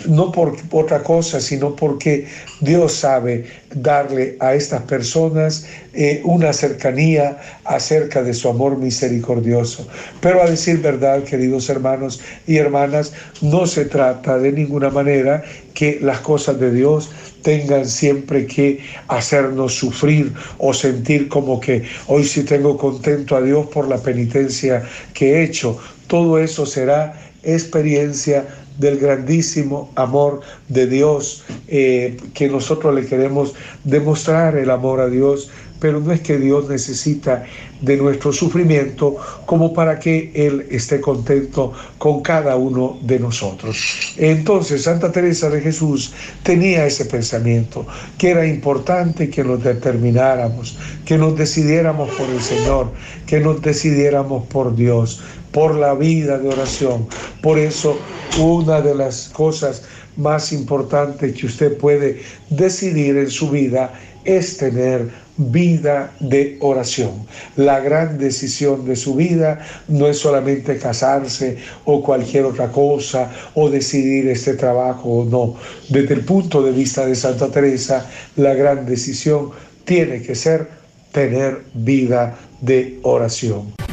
no 0.07 0.31
por 0.31 0.55
otra 0.71 1.01
cosa, 1.03 1.39
sino 1.39 1.75
porque 1.75 2.27
Dios 2.61 2.93
sabe 2.93 3.45
darle 3.73 4.37
a 4.39 4.53
estas 4.53 4.81
personas 4.83 5.65
eh, 5.93 6.21
una 6.23 6.53
cercanía 6.53 7.37
acerca 7.65 8.23
de 8.23 8.33
su 8.33 8.49
amor 8.49 8.77
misericordioso. 8.77 9.87
Pero 10.21 10.41
a 10.41 10.49
decir 10.49 10.79
verdad, 10.79 11.23
queridos 11.23 11.69
hermanos 11.69 12.21
y 12.47 12.57
hermanas, 12.57 13.13
no 13.41 13.65
se 13.65 13.85
trata 13.85 14.37
de 14.37 14.51
ninguna 14.51 14.89
manera 14.89 15.43
que 15.73 15.99
las 16.01 16.19
cosas 16.21 16.59
de 16.59 16.71
Dios 16.71 17.09
tengan 17.41 17.87
siempre 17.87 18.47
que 18.47 18.79
hacernos 19.07 19.75
sufrir 19.75 20.33
o 20.57 20.73
sentir 20.73 21.27
como 21.27 21.59
que 21.59 21.83
hoy 22.07 22.23
sí 22.23 22.43
tengo 22.43 22.75
contento 22.75 23.35
a 23.35 23.41
Dios 23.41 23.54
por 23.63 23.87
la 23.87 23.97
penitencia 23.97 24.83
que 25.13 25.33
he 25.33 25.43
hecho. 25.43 25.79
Todo 26.07 26.39
eso 26.39 26.65
será 26.65 27.19
experiencia 27.43 28.45
del 28.77 28.97
grandísimo 28.97 29.91
amor 29.95 30.41
de 30.69 30.87
Dios, 30.87 31.43
eh, 31.67 32.17
que 32.33 32.49
nosotros 32.49 32.93
le 32.93 33.05
queremos 33.05 33.53
demostrar 33.83 34.57
el 34.57 34.69
amor 34.69 34.99
a 34.99 35.07
Dios 35.07 35.49
pero 35.79 35.99
no 35.99 36.11
es 36.11 36.21
que 36.21 36.37
Dios 36.37 36.69
necesita 36.69 37.43
de 37.81 37.97
nuestro 37.97 38.31
sufrimiento 38.31 39.17
como 39.45 39.73
para 39.73 39.99
que 39.99 40.31
Él 40.33 40.65
esté 40.71 41.01
contento 41.01 41.73
con 41.97 42.21
cada 42.21 42.55
uno 42.55 42.97
de 43.01 43.19
nosotros. 43.19 43.77
Entonces 44.17 44.83
Santa 44.83 45.11
Teresa 45.11 45.49
de 45.49 45.61
Jesús 45.61 46.13
tenía 46.43 46.85
ese 46.85 47.05
pensamiento, 47.05 47.85
que 48.17 48.29
era 48.31 48.47
importante 48.47 49.29
que 49.29 49.43
nos 49.43 49.63
determináramos, 49.63 50.77
que 51.05 51.17
nos 51.17 51.37
decidiéramos 51.37 52.09
por 52.15 52.29
el 52.29 52.41
Señor, 52.41 52.91
que 53.27 53.39
nos 53.39 53.61
decidiéramos 53.61 54.47
por 54.47 54.75
Dios, 54.75 55.21
por 55.55 55.73
la 55.73 55.93
vida 55.93 56.37
de 56.37 56.49
oración. 56.49 57.07
Por 57.41 57.57
eso 57.57 57.97
una 58.37 58.81
de 58.81 58.93
las 58.93 59.29
cosas 59.29 59.83
más 60.17 60.51
importantes 60.51 61.33
que 61.33 61.45
usted 61.45 61.77
puede 61.77 62.21
decidir 62.49 63.15
en 63.15 63.29
su 63.29 63.49
vida 63.49 63.93
es 64.25 64.57
tener 64.57 65.09
vida 65.37 66.11
de 66.19 66.57
oración. 66.59 67.25
La 67.55 67.79
gran 67.79 68.17
decisión 68.17 68.85
de 68.85 68.97
su 68.97 69.15
vida 69.15 69.65
no 69.87 70.07
es 70.07 70.19
solamente 70.19 70.77
casarse 70.77 71.57
o 71.85 72.03
cualquier 72.03 72.43
otra 72.43 72.69
cosa 72.69 73.31
o 73.53 73.69
decidir 73.69 74.27
este 74.27 74.55
trabajo 74.55 75.21
o 75.21 75.25
no. 75.25 75.55
Desde 75.87 76.15
el 76.15 76.25
punto 76.25 76.61
de 76.63 76.71
vista 76.71 77.05
de 77.05 77.15
Santa 77.15 77.47
Teresa, 77.47 78.05
la 78.35 78.53
gran 78.55 78.85
decisión 78.85 79.51
tiene 79.85 80.21
que 80.21 80.35
ser 80.35 80.67
tener 81.13 81.63
vida 81.73 82.37
de 82.59 82.99
oración. 83.03 83.84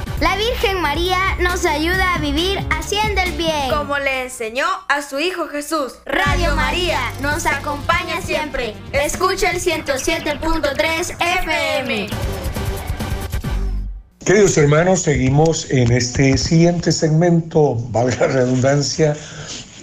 María 0.92 1.38
nos 1.40 1.64
ayuda 1.64 2.16
a 2.16 2.18
vivir 2.18 2.58
haciendo 2.68 3.22
el 3.22 3.32
bien. 3.32 3.70
Como 3.74 3.98
le 3.98 4.24
enseñó 4.24 4.66
a 4.90 5.00
su 5.00 5.18
Hijo 5.18 5.48
Jesús. 5.48 5.94
Radio 6.04 6.54
María 6.54 6.98
nos 7.22 7.46
acompaña 7.46 8.20
siempre. 8.20 8.74
Escucha 8.92 9.52
el 9.52 9.58
107.3 9.58 11.16
FM. 11.18 12.08
Queridos 14.26 14.58
hermanos, 14.58 15.00
seguimos 15.00 15.70
en 15.70 15.92
este 15.92 16.36
siguiente 16.36 16.92
segmento, 16.92 17.76
valga 17.88 18.26
la 18.26 18.34
redundancia, 18.34 19.16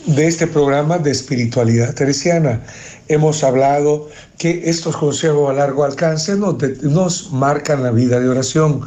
de 0.05 0.27
este 0.27 0.45
programa 0.45 0.99
de 0.99 1.09
espiritualidad 1.09 1.95
teresiana. 1.95 2.61
Hemos 3.07 3.43
hablado 3.43 4.09
que 4.37 4.69
estos 4.69 4.95
consejos 4.95 5.49
a 5.49 5.53
largo 5.53 5.83
alcance 5.83 6.35
nos, 6.35 6.61
nos 6.83 7.31
marcan 7.31 7.81
la 7.81 7.89
vida 7.89 8.19
de 8.19 8.29
oración 8.29 8.81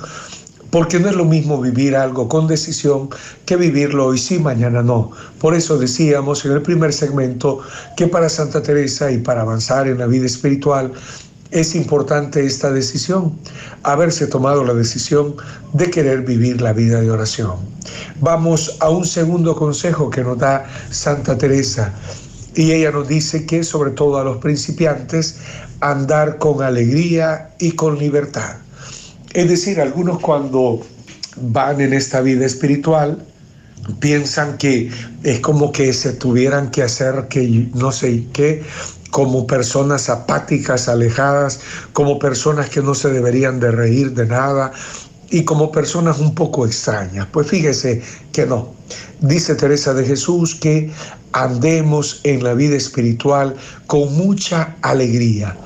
porque 0.72 0.98
no 0.98 1.10
es 1.10 1.14
lo 1.14 1.26
mismo 1.26 1.60
vivir 1.60 1.94
algo 1.94 2.28
con 2.28 2.48
decisión 2.48 3.10
que 3.44 3.56
vivirlo 3.56 4.06
hoy 4.06 4.18
sí, 4.18 4.38
mañana 4.38 4.82
no. 4.82 5.10
Por 5.38 5.54
eso 5.54 5.78
decíamos 5.78 6.46
en 6.46 6.52
el 6.52 6.62
primer 6.62 6.94
segmento 6.94 7.60
que 7.94 8.06
para 8.08 8.30
Santa 8.30 8.62
Teresa 8.62 9.12
y 9.12 9.18
para 9.18 9.42
avanzar 9.42 9.86
en 9.86 9.98
la 9.98 10.06
vida 10.06 10.24
espiritual 10.24 10.90
es 11.50 11.74
importante 11.74 12.46
esta 12.46 12.72
decisión, 12.72 13.36
haberse 13.82 14.26
tomado 14.26 14.64
la 14.64 14.72
decisión 14.72 15.36
de 15.74 15.90
querer 15.90 16.22
vivir 16.22 16.62
la 16.62 16.72
vida 16.72 17.02
de 17.02 17.10
oración. 17.10 17.56
Vamos 18.22 18.74
a 18.80 18.88
un 18.88 19.04
segundo 19.04 19.54
consejo 19.54 20.08
que 20.08 20.24
nos 20.24 20.38
da 20.38 20.64
Santa 20.90 21.36
Teresa 21.36 21.92
y 22.54 22.72
ella 22.72 22.92
nos 22.92 23.08
dice 23.08 23.44
que 23.44 23.62
sobre 23.62 23.90
todo 23.90 24.18
a 24.18 24.24
los 24.24 24.38
principiantes 24.38 25.36
andar 25.80 26.38
con 26.38 26.62
alegría 26.62 27.50
y 27.58 27.72
con 27.72 27.98
libertad. 27.98 28.56
Es 29.34 29.48
decir, 29.48 29.80
algunos 29.80 30.20
cuando 30.20 30.80
van 31.36 31.80
en 31.80 31.94
esta 31.94 32.20
vida 32.20 32.44
espiritual 32.44 33.24
piensan 33.98 34.58
que 34.58 34.90
es 35.22 35.40
como 35.40 35.72
que 35.72 35.92
se 35.92 36.12
tuvieran 36.12 36.70
que 36.70 36.82
hacer 36.82 37.26
que 37.28 37.68
no 37.74 37.90
sé 37.92 38.26
qué 38.32 38.62
como 39.10 39.46
personas 39.46 40.08
apáticas, 40.08 40.88
alejadas, 40.88 41.60
como 41.92 42.18
personas 42.18 42.70
que 42.70 42.80
no 42.80 42.94
se 42.94 43.10
deberían 43.10 43.60
de 43.60 43.70
reír 43.70 44.12
de 44.12 44.26
nada 44.26 44.72
y 45.30 45.44
como 45.44 45.72
personas 45.72 46.18
un 46.18 46.34
poco 46.34 46.66
extrañas. 46.66 47.26
Pues 47.32 47.48
fíjese 47.48 48.02
que 48.32 48.46
no. 48.46 48.74
Dice 49.20 49.54
Teresa 49.54 49.94
de 49.94 50.04
Jesús 50.04 50.54
que 50.54 50.90
andemos 51.32 52.20
en 52.24 52.44
la 52.44 52.54
vida 52.54 52.76
espiritual 52.76 53.54
con 53.86 54.14
mucha 54.14 54.76
alegría. 54.82 55.56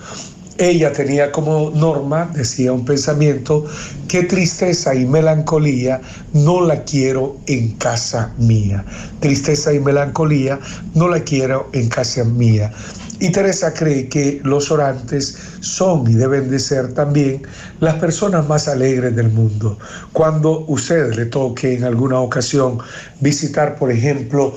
Ella 0.59 0.93
tenía 0.93 1.31
como 1.33 1.71
norma, 1.71 2.31
decía 2.35 2.73
un 2.73 2.85
pensamiento, 2.85 3.67
que 4.09 4.23
tristeza 4.23 4.95
y 4.95 5.05
melancolía 5.05 6.01
no 6.33 6.63
la 6.63 6.83
quiero 6.85 7.37
en 7.47 7.73
casa 7.73 8.33
mía. 8.39 8.85
Tristeza 9.21 9.75
y 9.75 9.81
melancolía 9.81 10.59
no 10.95 11.09
la 11.09 11.21
quiero 11.21 11.69
en 11.73 11.89
casa 11.89 12.25
mía. 12.25 12.73
Y 13.19 13.31
Teresa 13.31 13.73
cree 13.73 14.09
que 14.09 14.41
los 14.45 14.71
orantes 14.71 15.37
son 15.61 16.11
y 16.11 16.15
deben 16.15 16.51
de 16.51 16.59
ser 16.59 16.93
también 16.93 17.43
las 17.81 17.95
personas 17.95 18.47
más 18.47 18.69
alegres 18.69 19.17
del 19.17 19.31
mundo. 19.31 19.79
Cuando 20.13 20.65
usted 20.69 21.15
le 21.15 21.27
toque 21.27 21.75
en 21.75 21.85
alguna 21.85 22.21
ocasión 22.21 22.79
visitar, 23.21 23.77
por 23.77 23.91
ejemplo, 23.91 24.55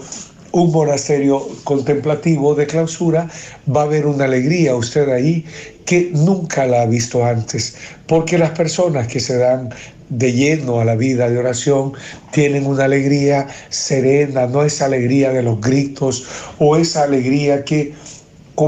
un 0.51 0.71
monasterio 0.71 1.47
contemplativo 1.63 2.55
de 2.55 2.67
clausura, 2.67 3.29
va 3.73 3.81
a 3.81 3.85
haber 3.85 4.05
una 4.05 4.25
alegría 4.25 4.75
usted 4.75 5.09
ahí 5.09 5.45
que 5.85 6.11
nunca 6.13 6.65
la 6.65 6.83
ha 6.83 6.85
visto 6.85 7.25
antes, 7.25 7.75
porque 8.07 8.37
las 8.37 8.51
personas 8.51 9.07
que 9.07 9.19
se 9.19 9.37
dan 9.37 9.69
de 10.09 10.33
lleno 10.33 10.79
a 10.79 10.85
la 10.85 10.95
vida 10.95 11.29
de 11.29 11.37
oración 11.37 11.93
tienen 12.31 12.65
una 12.65 12.85
alegría 12.85 13.47
serena, 13.69 14.47
no 14.47 14.63
esa 14.63 14.85
alegría 14.85 15.31
de 15.31 15.43
los 15.43 15.61
gritos 15.61 16.25
o 16.57 16.75
esa 16.75 17.03
alegría 17.03 17.63
que 17.63 17.93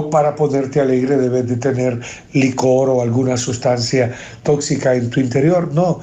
para 0.10 0.36
ponerte 0.36 0.80
alegre 0.80 1.18
debes 1.18 1.48
de 1.48 1.58
tener 1.58 2.00
licor 2.34 2.90
o 2.90 3.02
alguna 3.02 3.36
sustancia 3.36 4.16
tóxica 4.44 4.96
en 4.96 5.10
tu 5.10 5.20
interior. 5.20 5.74
No, 5.74 6.00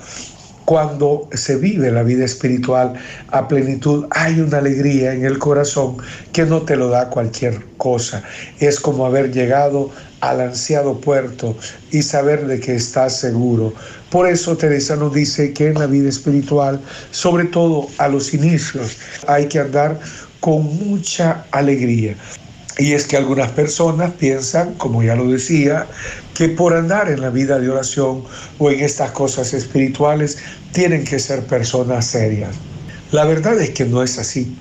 cuando 0.68 1.26
se 1.32 1.56
vive 1.56 1.90
la 1.90 2.02
vida 2.02 2.26
espiritual 2.26 2.92
a 3.28 3.48
plenitud, 3.48 4.04
hay 4.10 4.38
una 4.38 4.58
alegría 4.58 5.14
en 5.14 5.24
el 5.24 5.38
corazón 5.38 5.96
que 6.34 6.44
no 6.44 6.60
te 6.60 6.76
lo 6.76 6.90
da 6.90 7.08
cualquier 7.08 7.64
cosa. 7.78 8.22
Es 8.60 8.78
como 8.78 9.06
haber 9.06 9.32
llegado 9.32 9.90
al 10.20 10.42
ansiado 10.42 11.00
puerto 11.00 11.56
y 11.90 12.02
saber 12.02 12.46
de 12.46 12.60
que 12.60 12.74
estás 12.74 13.18
seguro. 13.18 13.72
Por 14.10 14.28
eso 14.28 14.58
Teresa 14.58 14.94
nos 14.94 15.14
dice 15.14 15.54
que 15.54 15.68
en 15.68 15.78
la 15.78 15.86
vida 15.86 16.10
espiritual, 16.10 16.78
sobre 17.12 17.46
todo 17.46 17.88
a 17.96 18.06
los 18.08 18.34
inicios, 18.34 18.98
hay 19.26 19.48
que 19.48 19.60
andar 19.60 19.98
con 20.40 20.64
mucha 20.64 21.46
alegría. 21.50 22.14
Y 22.78 22.92
es 22.92 23.06
que 23.06 23.16
algunas 23.16 23.50
personas 23.50 24.12
piensan, 24.12 24.74
como 24.74 25.02
ya 25.02 25.16
lo 25.16 25.28
decía, 25.28 25.86
que 26.34 26.48
por 26.48 26.72
andar 26.72 27.10
en 27.10 27.20
la 27.20 27.30
vida 27.30 27.58
de 27.58 27.68
oración 27.68 28.22
o 28.58 28.70
en 28.70 28.78
estas 28.78 29.10
cosas 29.10 29.52
espirituales 29.52 30.38
tienen 30.72 31.04
que 31.04 31.18
ser 31.18 31.44
personas 31.44 32.06
serias. 32.06 32.54
La 33.12 33.24
verdad 33.24 33.58
es 33.60 33.70
que 33.70 33.84
no 33.84 34.02
es 34.02 34.18
así. 34.18 34.56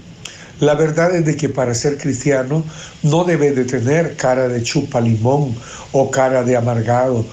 La 0.59 0.73
verdad 0.73 1.15
es 1.15 1.25
de 1.25 1.35
que 1.35 1.49
para 1.49 1.73
ser 1.75 1.97
cristiano 1.97 2.63
no 3.03 3.23
debe 3.23 3.51
de 3.51 3.65
tener 3.65 4.15
cara 4.15 4.47
de 4.47 4.63
chupa 4.63 4.99
limón 5.01 5.55
o 5.91 6.09
cara 6.09 6.43
de 6.43 6.57
amargado 6.57 7.25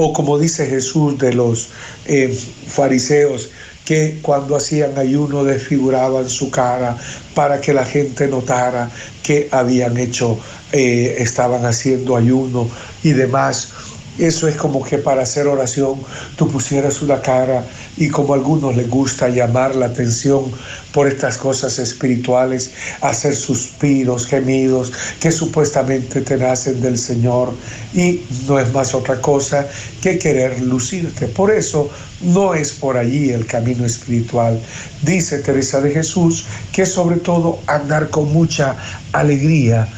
o 0.00 0.12
como 0.12 0.38
dice 0.38 0.64
Jesús 0.66 1.18
de 1.18 1.32
los 1.32 1.70
eh, 2.06 2.32
fariseos 2.68 3.50
que 3.84 4.18
cuando 4.22 4.54
hacían 4.54 4.96
ayuno 4.96 5.42
desfiguraban 5.42 6.28
su 6.28 6.50
cara 6.50 6.96
para 7.34 7.60
que 7.60 7.72
la 7.72 7.84
gente 7.84 8.28
notara 8.28 8.90
que 9.24 9.48
habían 9.50 9.96
hecho, 9.96 10.38
eh, 10.72 11.16
estaban 11.18 11.64
haciendo 11.64 12.16
ayuno 12.16 12.68
y 13.02 13.12
demás. 13.12 13.70
Eso 14.18 14.48
es 14.48 14.56
como 14.56 14.84
que 14.84 14.98
para 14.98 15.22
hacer 15.22 15.46
oración 15.46 16.00
tú 16.36 16.50
pusieras 16.50 17.02
una 17.02 17.22
cara 17.22 17.64
y 17.96 18.08
como 18.08 18.34
a 18.34 18.36
algunos 18.36 18.76
les 18.76 18.90
gusta 18.90 19.28
llamar 19.28 19.76
la 19.76 19.86
atención 19.86 20.50
por 20.92 21.06
estas 21.06 21.38
cosas 21.38 21.78
espirituales, 21.78 22.72
hacer 23.00 23.36
suspiros, 23.36 24.26
gemidos 24.26 24.92
que 25.20 25.30
supuestamente 25.30 26.20
te 26.20 26.36
nacen 26.36 26.80
del 26.80 26.98
Señor 26.98 27.54
y 27.94 28.22
no 28.46 28.58
es 28.58 28.72
más 28.72 28.94
otra 28.94 29.20
cosa 29.20 29.68
que 30.02 30.18
querer 30.18 30.60
lucirte. 30.60 31.28
Por 31.28 31.52
eso 31.52 31.88
no 32.20 32.54
es 32.54 32.72
por 32.72 32.96
allí 32.96 33.30
el 33.30 33.46
camino 33.46 33.84
espiritual. 33.84 34.60
Dice 35.02 35.38
Teresa 35.38 35.80
de 35.80 35.92
Jesús 35.92 36.44
que 36.72 36.86
sobre 36.86 37.18
todo 37.18 37.60
andar 37.66 38.10
con 38.10 38.32
mucha 38.32 38.76
alegría 39.12 39.88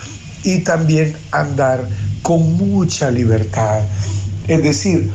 y 0.45 0.59
también 0.61 1.17
andar 1.31 1.87
con 2.23 2.57
mucha 2.57 3.11
libertad. 3.11 3.83
Es 4.49 4.63
decir, 4.63 5.11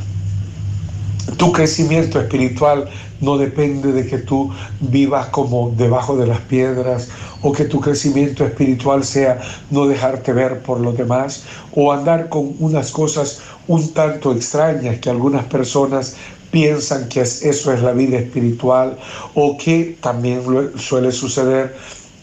tu 1.38 1.52
crecimiento 1.52 2.20
espiritual 2.20 2.90
no 3.20 3.38
depende 3.38 3.92
de 3.92 4.06
que 4.08 4.20
tú 4.20 4.52
vivas 4.80 5.28
como 5.28 5.72
debajo 5.72 6.16
de 6.16 6.28
las 6.28 6.40
piedras 6.42 7.10
o 7.42 7.52
que 7.52 7.66
tu 7.66 7.80
crecimiento 7.80 8.46
espiritual 8.46 9.04
sea 9.04 9.42
no 9.72 9.88
dejarte 9.88 10.34
ver 10.34 10.62
por 10.62 10.80
los 10.80 10.98
demás 10.98 11.44
o 11.74 11.92
andar 11.92 12.30
con 12.30 12.56
unas 12.60 12.92
cosas 12.92 13.40
un 13.68 13.94
tanto 13.94 14.32
extrañas 14.32 15.00
que 15.00 15.10
algunas 15.10 15.46
personas 15.46 16.16
piensan 16.52 17.10
que 17.10 17.22
eso 17.22 17.74
es 17.74 17.82
la 17.82 17.92
vida 17.92 18.18
espiritual 18.18 18.98
o 19.34 19.58
que 19.58 19.98
también 20.02 20.42
suele 20.78 21.12
suceder 21.12 21.76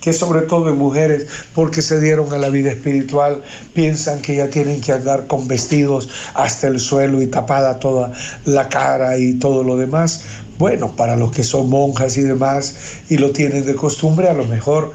que 0.03 0.13
sobre 0.13 0.43
todo 0.43 0.69
en 0.69 0.77
mujeres, 0.77 1.27
porque 1.55 1.81
se 1.81 2.01
dieron 2.01 2.33
a 2.35 2.39
la 2.39 2.51
vida 2.51 2.73
espiritual, 2.73 3.43
piensan 3.73 4.21
que 4.21 4.37
ya 4.37 4.51
tienen 4.51 4.81
que 4.81 4.93
andar 4.93 5.27
con 5.29 5.49
vestidos 5.49 6.09
hasta 6.35 6.67
el 6.67 6.81
suelo 6.81 7.23
y 7.23 7.29
tapada 7.29 7.79
toda 7.79 8.13
la 8.45 8.69
cara 8.69 9.17
y 9.17 9.35
todo 9.35 9.63
lo 9.63 9.77
demás. 9.77 10.25
Bueno, 10.59 10.95
para 10.95 11.17
los 11.17 11.33
que 11.33 11.45
son 11.45 11.71
monjas 11.71 12.17
y 12.17 12.23
demás 12.23 12.75
y 13.09 13.17
lo 13.17 13.31
tienen 13.31 13.65
de 13.65 13.75
costumbre, 13.75 14.29
a 14.29 14.35
lo 14.35 14.45
mejor 14.45 14.93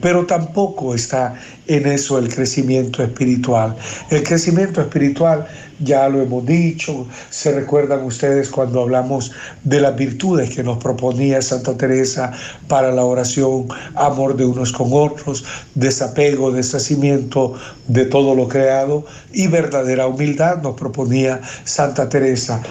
pero 0.00 0.26
tampoco 0.26 0.94
está 0.94 1.34
en 1.66 1.86
eso 1.86 2.18
el 2.18 2.32
crecimiento 2.32 3.02
espiritual. 3.02 3.76
El 4.10 4.22
crecimiento 4.22 4.80
espiritual, 4.80 5.46
ya 5.80 6.08
lo 6.08 6.22
hemos 6.22 6.44
dicho, 6.46 7.06
se 7.30 7.52
recuerdan 7.52 8.04
ustedes 8.04 8.48
cuando 8.48 8.82
hablamos 8.82 9.32
de 9.62 9.80
las 9.80 9.96
virtudes 9.96 10.50
que 10.50 10.62
nos 10.62 10.78
proponía 10.78 11.42
Santa 11.42 11.76
Teresa 11.76 12.32
para 12.68 12.92
la 12.92 13.04
oración, 13.04 13.68
amor 13.94 14.36
de 14.36 14.44
unos 14.44 14.72
con 14.72 14.88
otros, 14.92 15.44
desapego, 15.74 16.50
deshacimiento 16.50 17.54
de 17.88 18.06
todo 18.06 18.34
lo 18.34 18.48
creado 18.48 19.04
y 19.32 19.46
verdadera 19.46 20.06
humildad 20.06 20.62
nos 20.62 20.74
proponía 20.74 21.40
Santa 21.64 22.08
Teresa 22.08 22.62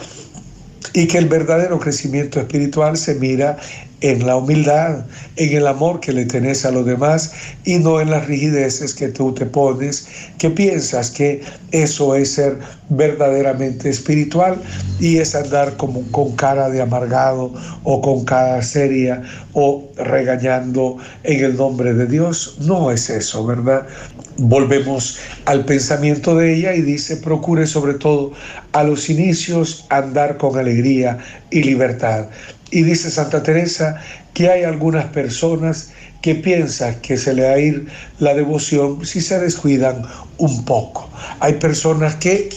y 0.94 1.08
que 1.08 1.18
el 1.18 1.28
verdadero 1.28 1.80
crecimiento 1.80 2.40
espiritual 2.40 2.98
se 2.98 3.16
mira 3.16 3.58
en 4.04 4.28
la 4.28 4.36
humildad, 4.36 5.06
en 5.38 5.58
el 5.58 5.66
amor 5.66 6.02
que 6.02 6.12
le 6.12 6.26
tenés 6.26 6.66
a 6.66 6.72
los 6.72 6.86
demás 6.86 7.32
y 7.64 7.78
no 7.78 8.02
en 8.02 8.12
las 8.12 8.28
rigideces 8.28 8.94
que 8.94 9.08
tú 9.08 9.34
te 9.34 9.46
pones, 9.46 10.06
que 10.38 10.50
piensas 10.50 11.10
que 11.10 11.42
eso 11.72 12.14
es 12.14 12.34
ser 12.34 12.60
verdaderamente 12.90 13.90
espiritual 13.90 14.62
y 15.00 15.20
es 15.20 15.34
andar 15.36 15.78
como 15.78 16.04
con 16.12 16.36
cara 16.36 16.70
de 16.70 16.82
amargado 16.82 17.54
o 17.84 18.02
con 18.02 18.26
cara 18.26 18.62
seria 18.62 19.22
o 19.54 19.90
regañando 19.96 20.98
en 21.24 21.46
el 21.46 21.56
nombre 21.56 21.94
de 21.94 22.06
Dios. 22.06 22.58
No 22.60 22.92
es 22.92 23.10
eso, 23.10 23.46
¿verdad? 23.46 23.88
Volvemos 24.36 25.18
al 25.46 25.64
pensamiento 25.64 26.36
de 26.36 26.56
ella 26.56 26.76
y 26.76 26.82
dice, 26.82 27.16
procure 27.16 27.66
sobre 27.68 27.94
todo 27.94 28.34
a 28.74 28.84
los 28.84 29.10
inicios 29.10 29.86
andar 29.90 30.36
con 30.38 30.60
alegría 30.60 31.20
y 31.52 31.64
libertad. 31.64 32.28
Y 32.74 32.82
dice 32.82 33.12
Santa 33.12 33.44
Teresa 33.44 34.02
que 34.34 34.50
hay 34.50 34.64
algunas 34.64 35.06
personas 35.06 35.92
que 36.24 36.34
piensan 36.34 37.00
que 37.02 37.18
se 37.18 37.32
le 37.32 37.44
va 37.44 37.52
a 37.52 37.60
ir 37.60 37.86
la 38.18 38.34
devoción 38.34 39.06
si 39.06 39.22
se 39.22 39.38
descuidan 39.40 40.02
un 40.40 40.66
poco. 40.66 41.08
Hay 41.40 41.54
personas 41.54 42.16
que 42.16 42.50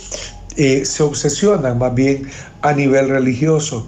eh, 0.57 0.87
se 0.87 1.03
obsesionan 1.03 1.77
más 1.77 1.95
bien 1.95 2.31
a 2.63 2.73
nivel 2.73 3.11
religioso 3.11 3.87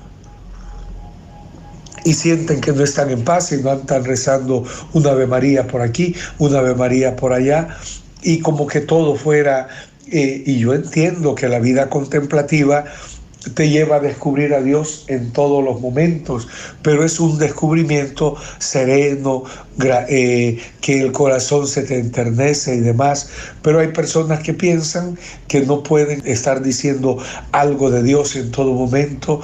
y 2.04 2.12
sienten 2.12 2.60
que 2.60 2.72
no 2.72 2.84
están 2.84 3.08
en 3.08 3.24
paz 3.24 3.50
y 3.52 3.62
no 3.62 3.72
están 3.72 4.04
rezando 4.04 4.64
una 4.92 5.12
Ave 5.12 5.26
María 5.26 5.66
por 5.66 5.80
aquí, 5.80 6.14
una 6.36 6.58
Ave 6.58 6.74
María 6.74 7.16
por 7.16 7.32
allá, 7.32 7.68
y 8.22 8.40
como 8.40 8.66
que 8.66 8.82
todo 8.82 9.16
fuera, 9.16 9.68
eh, 10.12 10.42
y 10.44 10.58
yo 10.58 10.74
entiendo 10.74 11.34
que 11.34 11.48
la 11.48 11.58
vida 11.58 11.88
contemplativa 11.88 12.84
te 13.54 13.68
lleva 13.68 13.96
a 13.96 14.00
descubrir 14.00 14.52
a 14.52 14.60
Dios 14.60 15.04
en 15.08 15.32
todos 15.32 15.62
los 15.64 15.80
momentos, 15.80 16.48
pero 16.82 17.04
es 17.04 17.20
un 17.20 17.38
descubrimiento 17.38 18.36
sereno, 18.58 19.44
eh, 20.08 20.58
que 20.80 21.00
el 21.00 21.12
corazón 21.12 21.66
se 21.66 21.82
te 21.82 21.98
enternece 21.98 22.74
y 22.74 22.80
demás, 22.80 23.30
pero 23.62 23.78
hay 23.78 23.88
personas 23.88 24.40
que 24.40 24.54
piensan 24.54 25.18
que 25.46 25.60
no 25.60 25.82
pueden 25.82 26.22
estar 26.26 26.62
diciendo 26.62 27.18
algo 27.52 27.90
de 27.90 28.02
Dios 28.02 28.34
en 28.36 28.50
todo 28.50 28.72
momento 28.72 29.40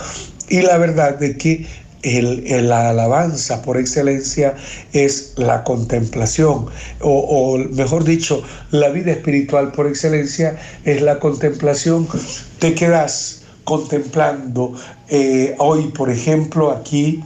y 0.48 0.62
la 0.62 0.76
verdad 0.76 1.22
es 1.22 1.36
que 1.36 1.66
la 2.04 2.90
alabanza 2.90 3.62
por 3.62 3.78
excelencia 3.78 4.54
es 4.92 5.32
la 5.36 5.64
contemplación, 5.64 6.66
o, 7.00 7.56
mejor 7.70 8.04
dicho, 8.04 8.42
la 8.70 8.90
vida 8.90 9.12
espiritual 9.12 9.72
por 9.72 9.86
excelencia 9.86 10.58
es 10.84 11.00
la 11.00 11.18
contemplación. 11.18 12.06
Te 12.58 12.74
quedas 12.74 13.43
contemplando 13.64 14.74
eh, 15.08 15.54
hoy, 15.58 15.88
por 15.88 16.10
ejemplo, 16.10 16.70
aquí 16.70 17.22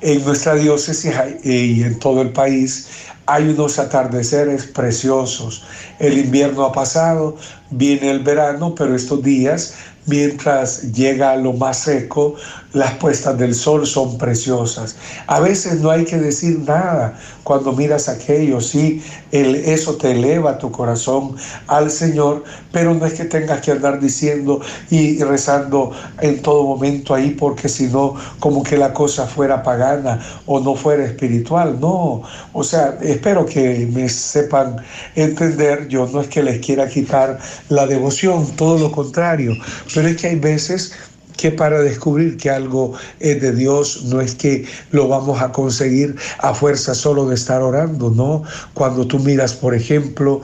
en 0.00 0.24
nuestra 0.24 0.54
diócesis 0.54 1.14
y 1.44 1.82
en 1.82 1.98
todo 1.98 2.22
el 2.22 2.32
país 2.32 2.88
hay 3.26 3.48
unos 3.50 3.78
atardeceres 3.78 4.66
preciosos. 4.66 5.62
El 5.98 6.18
invierno 6.18 6.64
ha 6.64 6.72
pasado, 6.72 7.36
viene 7.70 8.10
el 8.10 8.20
verano, 8.20 8.74
pero 8.74 8.96
estos 8.96 9.22
días 9.22 9.74
mientras 10.06 10.92
llega 10.92 11.36
lo 11.36 11.52
más 11.52 11.78
seco, 11.78 12.34
las 12.72 12.92
puestas 12.94 13.36
del 13.38 13.54
sol 13.54 13.86
son 13.86 14.16
preciosas. 14.18 14.96
A 15.26 15.40
veces 15.40 15.80
no 15.80 15.90
hay 15.90 16.04
que 16.04 16.18
decir 16.18 16.60
nada 16.60 17.18
cuando 17.42 17.72
miras 17.72 18.08
aquello, 18.08 18.60
sí, 18.60 19.02
el, 19.32 19.56
eso 19.56 19.96
te 19.96 20.12
eleva 20.12 20.58
tu 20.58 20.70
corazón 20.70 21.34
al 21.66 21.90
Señor, 21.90 22.44
pero 22.70 22.94
no 22.94 23.06
es 23.06 23.14
que 23.14 23.24
tengas 23.24 23.60
que 23.60 23.72
andar 23.72 23.98
diciendo 23.98 24.60
y 24.90 25.20
rezando 25.22 25.90
en 26.20 26.40
todo 26.42 26.64
momento 26.64 27.14
ahí, 27.14 27.30
porque 27.30 27.68
si 27.68 27.86
no, 27.86 28.14
como 28.38 28.62
que 28.62 28.76
la 28.76 28.92
cosa 28.92 29.26
fuera 29.26 29.62
pagana 29.62 30.20
o 30.46 30.60
no 30.60 30.76
fuera 30.76 31.04
espiritual, 31.04 31.78
no. 31.80 32.22
O 32.52 32.62
sea, 32.62 32.98
espero 33.00 33.44
que 33.46 33.88
me 33.92 34.08
sepan 34.08 34.76
entender, 35.16 35.88
yo 35.88 36.06
no 36.06 36.20
es 36.20 36.28
que 36.28 36.42
les 36.42 36.64
quiera 36.64 36.88
quitar 36.88 37.38
la 37.68 37.86
devoción, 37.86 38.46
todo 38.56 38.78
lo 38.78 38.92
contrario, 38.92 39.54
pero 39.92 40.08
es 40.08 40.16
que 40.16 40.28
hay 40.28 40.36
veces 40.36 40.92
que 41.40 41.50
para 41.50 41.80
descubrir 41.80 42.36
que 42.36 42.50
algo 42.50 42.92
es 43.18 43.40
de 43.40 43.52
Dios 43.52 44.04
no 44.04 44.20
es 44.20 44.34
que 44.34 44.66
lo 44.90 45.08
vamos 45.08 45.40
a 45.40 45.50
conseguir 45.50 46.14
a 46.40 46.52
fuerza 46.52 46.94
solo 46.94 47.26
de 47.26 47.34
estar 47.34 47.62
orando, 47.62 48.10
¿no? 48.10 48.42
Cuando 48.74 49.06
tú 49.06 49.18
miras, 49.18 49.54
por 49.54 49.74
ejemplo, 49.74 50.42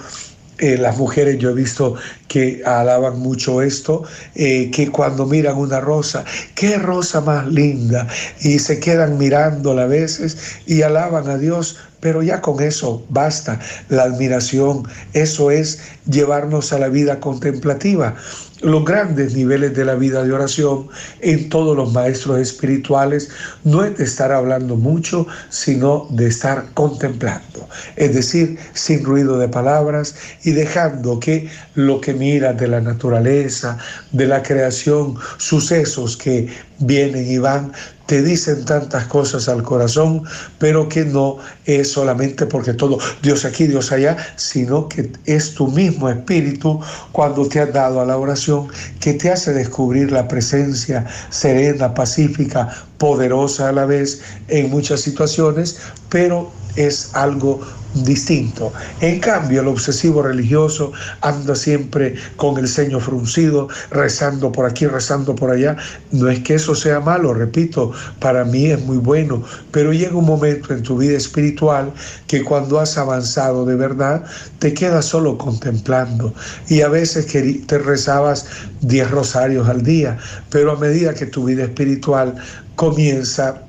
eh, 0.59 0.79
las 0.79 0.97
mujeres, 0.97 1.37
yo 1.39 1.51
he 1.51 1.53
visto 1.53 1.97
que 2.29 2.63
alaban 2.65 3.19
mucho 3.19 3.61
esto, 3.61 4.05
eh, 4.35 4.71
que 4.71 4.91
cuando 4.91 5.27
miran 5.27 5.59
una 5.59 5.81
rosa, 5.81 6.25
qué 6.55 6.79
rosa 6.79 7.21
más 7.21 7.47
linda, 7.47 8.07
y 8.41 8.59
se 8.59 8.81
quedan 8.81 9.19
mirándola 9.19 9.83
a 9.83 9.87
veces 9.87 10.39
y 10.65 10.81
alaban 10.81 11.29
a 11.29 11.37
Dios, 11.37 11.77
pero 12.01 12.23
ya 12.23 12.41
con 12.41 12.63
eso 12.63 13.05
basta, 13.11 13.61
la 13.91 14.05
admiración, 14.05 14.89
eso 15.13 15.51
es 15.51 15.79
llevarnos 16.11 16.73
a 16.73 16.79
la 16.79 16.89
vida 16.89 17.21
contemplativa 17.21 18.17
los 18.61 18.85
grandes 18.85 19.35
niveles 19.35 19.75
de 19.75 19.85
la 19.85 19.95
vida 19.95 20.25
de 20.25 20.33
oración 20.33 20.89
en 21.21 21.49
todos 21.49 21.77
los 21.77 21.93
maestros 21.93 22.39
espirituales. 22.41 23.29
No 23.65 23.85
es 23.85 23.97
de 23.99 24.05
estar 24.05 24.33
hablando 24.33 24.77
mucho, 24.77 25.27
sino 25.51 26.07
de 26.11 26.29
estar 26.29 26.67
contemplando, 26.75 27.69
es 27.97 28.15
decir, 28.15 28.59
sin 28.73 29.05
ruido 29.05 29.39
de 29.39 29.49
palabras 29.49 30.15
y 30.45 30.53
dejando 30.53 31.21
que 31.21 31.49
lo 31.75 32.01
que 32.01 32.15
miras 32.15 32.57
de 32.59 32.69
la 32.69 32.81
naturaleza, 32.81 33.79
de 34.13 34.27
la 34.27 34.43
creación, 34.43 35.17
sucesos 35.37 36.17
que 36.17 36.49
vienen 36.79 37.31
y 37.31 37.39
van, 37.39 37.73
te 38.07 38.23
dicen 38.23 38.65
tantas 38.65 39.07
cosas 39.07 39.49
al 39.49 39.63
corazón, 39.63 40.23
pero 40.59 40.89
que 40.89 41.05
no 41.05 41.39
es 41.65 41.91
solamente 41.91 42.47
porque 42.47 42.73
todo 42.73 42.99
Dios 43.23 43.45
aquí, 43.45 43.67
Dios 43.67 43.91
allá, 43.93 44.17
sino 44.37 44.89
que 44.89 45.11
es 45.25 45.55
tu 45.55 45.67
mismo 45.69 46.09
espíritu 46.09 46.81
cuando 47.13 47.49
te 47.49 47.61
has 47.61 47.73
dado 47.73 48.01
a 48.01 48.07
la 48.07 48.17
oración 48.17 48.69
que 49.01 49.15
te 49.15 49.31
hace 49.31 49.53
descubrir 49.53 50.13
la 50.13 50.29
presencia 50.29 51.05
serena, 51.31 51.93
pacífica, 51.95 52.69
poderosa 52.99 53.69
a 53.69 53.73
la 53.73 53.87
vez 53.87 54.21
en 54.49 54.71
muchas 54.71 55.01
situaciones, 55.01 55.79
pero 56.09 56.51
es 56.77 57.11
algo 57.15 57.61
distinto. 58.05 58.73
En 59.01 59.21
cambio, 59.21 59.61
el 59.63 59.69
obsesivo 59.69 60.23
religioso 60.23 60.93
anda 61.21 61.55
siempre 61.55 62.15
con 62.37 62.59
el 62.59 62.69
ceño 62.69 63.01
fruncido, 63.01 63.69
rezando 63.91 64.53
por 64.53 64.67
aquí, 64.67 64.87
rezando 64.87 65.35
por 65.35 65.51
allá. 65.51 65.77
No 66.13 66.29
es 66.29 66.41
que 66.41 66.55
eso 66.55 66.75
sea 66.75 67.01
malo, 67.01 67.35
repito, 67.35 67.93
para 68.21 68.45
mí 68.45 68.67
es 68.67 68.81
muy 68.81 68.99
bueno, 68.99 69.43
pero 69.71 69.93
llega 69.93 70.17
un 70.17 70.27
momento 70.27 70.73
en 70.75 70.83
tu 70.83 70.99
vida 70.99 71.17
espiritual 71.17 71.93
que 72.27 72.43
cuando 72.43 72.81
has 72.81 72.97
avanzado 72.99 73.65
de 73.65 73.77
verdad, 73.77 74.25
te 74.59 74.75
quedas 74.75 75.07
solo 75.07 75.39
contemplando. 75.39 76.35
Y 76.69 76.83
a 76.83 76.89
veces 76.89 77.27
te 77.27 77.79
rezabas 77.79 78.47
10 78.83 79.11
rosarios 79.11 79.69
al 79.69 79.83
día, 79.83 80.19
pero 80.51 80.73
a 80.73 80.77
medida 80.77 81.15
que 81.15 81.27
tu 81.27 81.45
vida 81.45 81.65
espiritual 81.65 82.35
comienza 82.75 83.66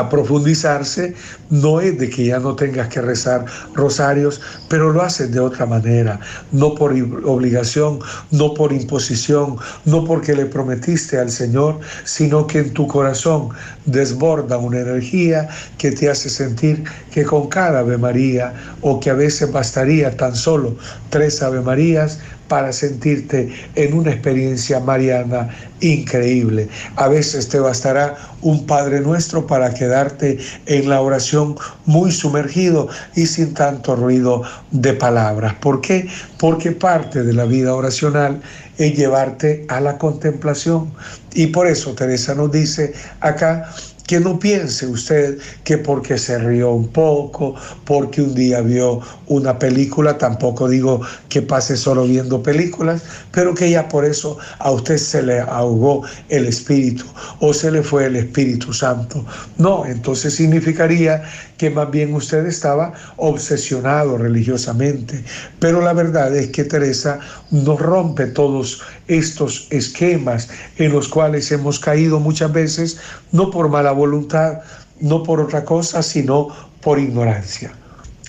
a 0.00 0.08
profundizarse, 0.08 1.14
no 1.50 1.80
es 1.80 1.98
de 1.98 2.10
que 2.10 2.26
ya 2.26 2.38
no 2.38 2.54
tengas 2.54 2.88
que 2.88 3.00
rezar 3.00 3.44
rosarios, 3.74 4.40
pero 4.68 4.92
lo 4.92 5.02
haces 5.02 5.32
de 5.32 5.40
otra 5.40 5.66
manera, 5.66 6.20
no 6.52 6.74
por 6.74 6.92
obligación, 7.24 7.98
no 8.30 8.54
por 8.54 8.72
imposición, 8.72 9.56
no 9.84 10.04
porque 10.04 10.34
le 10.34 10.46
prometiste 10.46 11.18
al 11.18 11.30
Señor, 11.30 11.80
sino 12.04 12.46
que 12.46 12.58
en 12.58 12.72
tu 12.72 12.86
corazón 12.86 13.48
desborda 13.86 14.58
una 14.58 14.80
energía 14.80 15.48
que 15.78 15.92
te 15.92 16.10
hace 16.10 16.28
sentir 16.28 16.84
que 17.10 17.24
con 17.24 17.48
cada 17.48 17.80
Ave 17.80 17.98
María, 17.98 18.52
o 18.80 19.00
que 19.00 19.10
a 19.10 19.14
veces 19.14 19.50
bastaría 19.50 20.16
tan 20.16 20.34
solo 20.34 20.76
tres 21.10 21.42
Ave 21.42 21.60
Marías, 21.60 22.18
para 22.48 22.72
sentirte 22.72 23.52
en 23.74 23.94
una 23.94 24.12
experiencia 24.12 24.80
mariana 24.80 25.48
increíble. 25.80 26.68
A 26.96 27.08
veces 27.08 27.48
te 27.48 27.58
bastará 27.58 28.16
un 28.42 28.66
Padre 28.66 29.00
nuestro 29.00 29.46
para 29.46 29.72
quedarte 29.74 30.38
en 30.66 30.88
la 30.88 31.00
oración 31.00 31.56
muy 31.84 32.12
sumergido 32.12 32.88
y 33.14 33.26
sin 33.26 33.54
tanto 33.54 33.96
ruido 33.96 34.42
de 34.70 34.92
palabras. 34.94 35.54
¿Por 35.54 35.80
qué? 35.80 36.08
Porque 36.38 36.72
parte 36.72 37.22
de 37.22 37.32
la 37.32 37.44
vida 37.44 37.74
oracional 37.74 38.40
es 38.78 38.96
llevarte 38.96 39.64
a 39.68 39.80
la 39.80 39.98
contemplación. 39.98 40.92
Y 41.34 41.48
por 41.48 41.66
eso 41.66 41.94
Teresa 41.94 42.34
nos 42.34 42.52
dice 42.52 42.94
acá 43.20 43.70
que 44.06 44.20
no 44.20 44.38
piense 44.38 44.86
usted 44.86 45.38
que 45.64 45.78
porque 45.78 46.16
se 46.18 46.38
rió 46.38 46.70
un 46.70 46.88
poco, 46.88 47.54
porque 47.84 48.22
un 48.22 48.34
día 48.34 48.60
vio 48.60 49.00
una 49.26 49.58
película, 49.58 50.16
tampoco 50.16 50.68
digo 50.68 51.00
que 51.28 51.42
pase 51.42 51.76
solo 51.76 52.04
viendo 52.04 52.42
películas, 52.42 53.02
pero 53.32 53.54
que 53.54 53.70
ya 53.70 53.88
por 53.88 54.04
eso 54.04 54.38
a 54.58 54.70
usted 54.70 54.98
se 54.98 55.22
le 55.22 55.40
ahogó 55.40 56.04
el 56.28 56.46
Espíritu 56.46 57.04
o 57.40 57.52
se 57.52 57.70
le 57.70 57.82
fue 57.82 58.06
el 58.06 58.16
Espíritu 58.16 58.72
Santo. 58.72 59.24
No, 59.58 59.84
entonces 59.84 60.34
significaría 60.34 61.22
que 61.56 61.70
más 61.70 61.90
bien 61.90 62.14
usted 62.14 62.46
estaba 62.46 62.92
obsesionado 63.16 64.18
religiosamente. 64.18 65.24
Pero 65.58 65.80
la 65.80 65.92
verdad 65.92 66.34
es 66.36 66.48
que 66.48 66.64
Teresa 66.64 67.18
nos 67.50 67.80
rompe 67.80 68.26
todos 68.26 68.82
estos 69.08 69.68
esquemas 69.70 70.48
en 70.78 70.92
los 70.92 71.08
cuales 71.08 71.50
hemos 71.52 71.78
caído 71.78 72.20
muchas 72.20 72.52
veces, 72.52 72.98
no 73.32 73.50
por 73.50 73.68
mala 73.68 73.92
voluntad, 73.92 74.60
no 75.00 75.22
por 75.22 75.40
otra 75.40 75.64
cosa, 75.64 76.02
sino 76.02 76.48
por 76.80 76.98
ignorancia. 76.98 77.72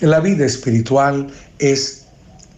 La 0.00 0.20
vida 0.20 0.46
espiritual 0.46 1.28
es, 1.58 2.06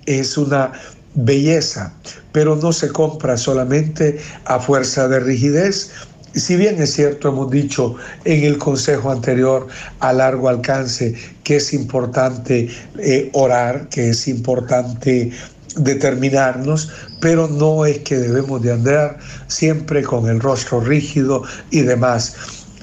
es 0.06 0.36
una 0.36 0.72
belleza, 1.14 1.92
pero 2.32 2.56
no 2.56 2.72
se 2.72 2.88
compra 2.88 3.36
solamente 3.36 4.20
a 4.44 4.60
fuerza 4.60 5.08
de 5.08 5.20
rigidez, 5.20 5.90
si 6.34 6.56
bien 6.56 6.80
es 6.80 6.92
cierto, 6.92 7.28
hemos 7.28 7.50
dicho 7.50 7.96
en 8.24 8.44
el 8.44 8.56
consejo 8.58 9.10
anterior 9.10 9.66
a 9.98 10.12
largo 10.12 10.48
alcance 10.48 11.14
que 11.42 11.56
es 11.56 11.72
importante 11.72 12.68
eh, 12.98 13.30
orar, 13.32 13.88
que 13.88 14.10
es 14.10 14.28
importante 14.28 15.32
determinarnos, 15.76 16.90
pero 17.20 17.48
no 17.48 17.84
es 17.84 17.98
que 18.00 18.16
debemos 18.16 18.62
de 18.62 18.72
andar 18.72 19.18
siempre 19.46 20.02
con 20.02 20.28
el 20.28 20.40
rostro 20.40 20.80
rígido 20.80 21.42
y 21.70 21.82
demás. 21.82 22.34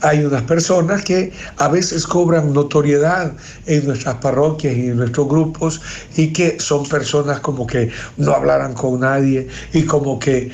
Hay 0.01 0.23
unas 0.23 0.43
personas 0.43 1.03
que 1.03 1.33
a 1.57 1.67
veces 1.69 2.05
cobran 2.05 2.53
notoriedad 2.53 3.33
en 3.65 3.87
nuestras 3.87 4.15
parroquias 4.15 4.75
y 4.75 4.89
en 4.89 4.97
nuestros 4.97 5.27
grupos 5.27 5.81
y 6.15 6.31
que 6.33 6.59
son 6.59 6.87
personas 6.87 7.39
como 7.39 7.65
que 7.65 7.89
no 8.17 8.31
hablaran 8.33 8.75
con 8.75 8.99
nadie 8.99 9.47
y 9.73 9.83
como 9.83 10.19
que 10.19 10.51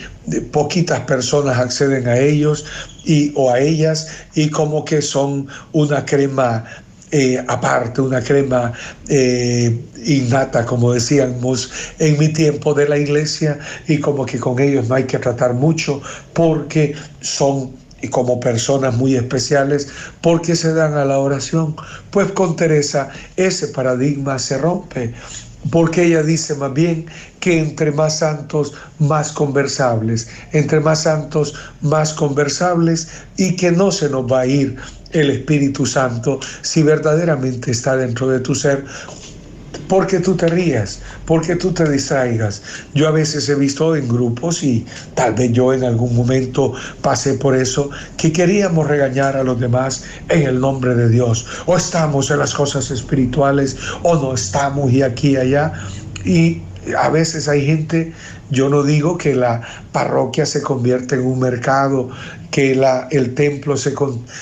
poquitas 0.53 1.01
personas 1.01 1.57
acceden 1.57 2.07
a 2.07 2.17
ellos 2.17 2.65
y, 3.03 3.33
o 3.35 3.51
a 3.51 3.59
ellas 3.59 4.07
y 4.33 4.49
como 4.49 4.85
que 4.85 5.01
son 5.01 5.47
una 5.73 6.05
crema 6.05 6.63
eh, 7.15 7.45
aparte, 7.47 8.01
una 8.01 8.23
crema 8.23 8.73
eh, 9.07 9.79
innata, 10.03 10.65
como 10.65 10.93
decíamos 10.93 11.71
en 11.99 12.17
mi 12.17 12.29
tiempo 12.33 12.73
de 12.73 12.89
la 12.89 12.97
iglesia, 12.97 13.59
y 13.87 13.99
como 13.99 14.25
que 14.25 14.39
con 14.39 14.59
ellos 14.59 14.89
no 14.89 14.95
hay 14.95 15.03
que 15.03 15.19
tratar 15.19 15.53
mucho 15.53 16.01
porque 16.33 16.95
son 17.21 17.71
y 18.01 18.07
como 18.07 18.39
personas 18.39 18.95
muy 18.95 19.15
especiales 19.15 19.87
porque 20.21 20.55
se 20.55 20.73
dan 20.73 20.95
a 20.95 21.05
la 21.05 21.19
oración. 21.19 21.75
Pues 22.09 22.31
con 22.31 22.55
Teresa 22.55 23.09
ese 23.37 23.67
paradigma 23.67 24.39
se 24.39 24.57
rompe 24.57 25.13
porque 25.71 26.05
ella 26.05 26.23
dice 26.23 26.55
más 26.55 26.73
bien 26.73 27.05
que 27.39 27.59
entre 27.59 27.91
más 27.91 28.19
santos, 28.19 28.73
más 28.99 29.31
conversables, 29.31 30.27
entre 30.51 30.79
más 30.79 31.03
santos, 31.03 31.53
más 31.81 32.13
conversables 32.13 33.07
y 33.37 33.55
que 33.55 33.71
no 33.71 33.91
se 33.91 34.09
nos 34.09 34.31
va 34.31 34.41
a 34.41 34.45
ir 34.45 34.75
el 35.11 35.29
Espíritu 35.29 35.85
Santo 35.85 36.39
si 36.61 36.83
verdaderamente 36.83 37.71
está 37.71 37.95
dentro 37.95 38.27
de 38.29 38.39
tu 38.39 38.55
ser 38.55 38.83
porque 39.87 40.19
tú 40.19 40.35
te 40.35 40.47
rías, 40.47 40.99
porque 41.25 41.55
tú 41.55 41.73
te 41.73 41.89
distraigas. 41.89 42.61
Yo 42.93 43.07
a 43.07 43.11
veces 43.11 43.47
he 43.49 43.55
visto 43.55 43.95
en 43.95 44.07
grupos 44.07 44.63
y 44.63 44.85
tal 45.15 45.33
vez 45.33 45.51
yo 45.51 45.73
en 45.73 45.83
algún 45.83 46.15
momento 46.15 46.73
pasé 47.01 47.33
por 47.35 47.55
eso, 47.55 47.89
que 48.17 48.31
queríamos 48.31 48.87
regañar 48.87 49.35
a 49.35 49.43
los 49.43 49.59
demás 49.59 50.03
en 50.29 50.43
el 50.43 50.59
nombre 50.59 50.95
de 50.95 51.09
Dios. 51.09 51.45
O 51.65 51.77
estamos 51.77 52.31
en 52.31 52.39
las 52.39 52.53
cosas 52.53 52.91
espirituales 52.91 53.77
o 54.03 54.15
no 54.15 54.33
estamos 54.33 54.91
y 54.91 55.01
aquí 55.01 55.31
y 55.31 55.37
allá. 55.37 55.73
Y 56.25 56.61
a 56.97 57.09
veces 57.09 57.47
hay 57.47 57.65
gente, 57.65 58.13
yo 58.49 58.69
no 58.69 58.83
digo 58.83 59.17
que 59.17 59.35
la 59.35 59.61
parroquia 59.91 60.45
se 60.45 60.61
convierte 60.61 61.15
en 61.15 61.25
un 61.25 61.39
mercado, 61.39 62.09
que 62.53 62.79
el 63.09 63.33
templo 63.33 63.75
se, 63.75 63.95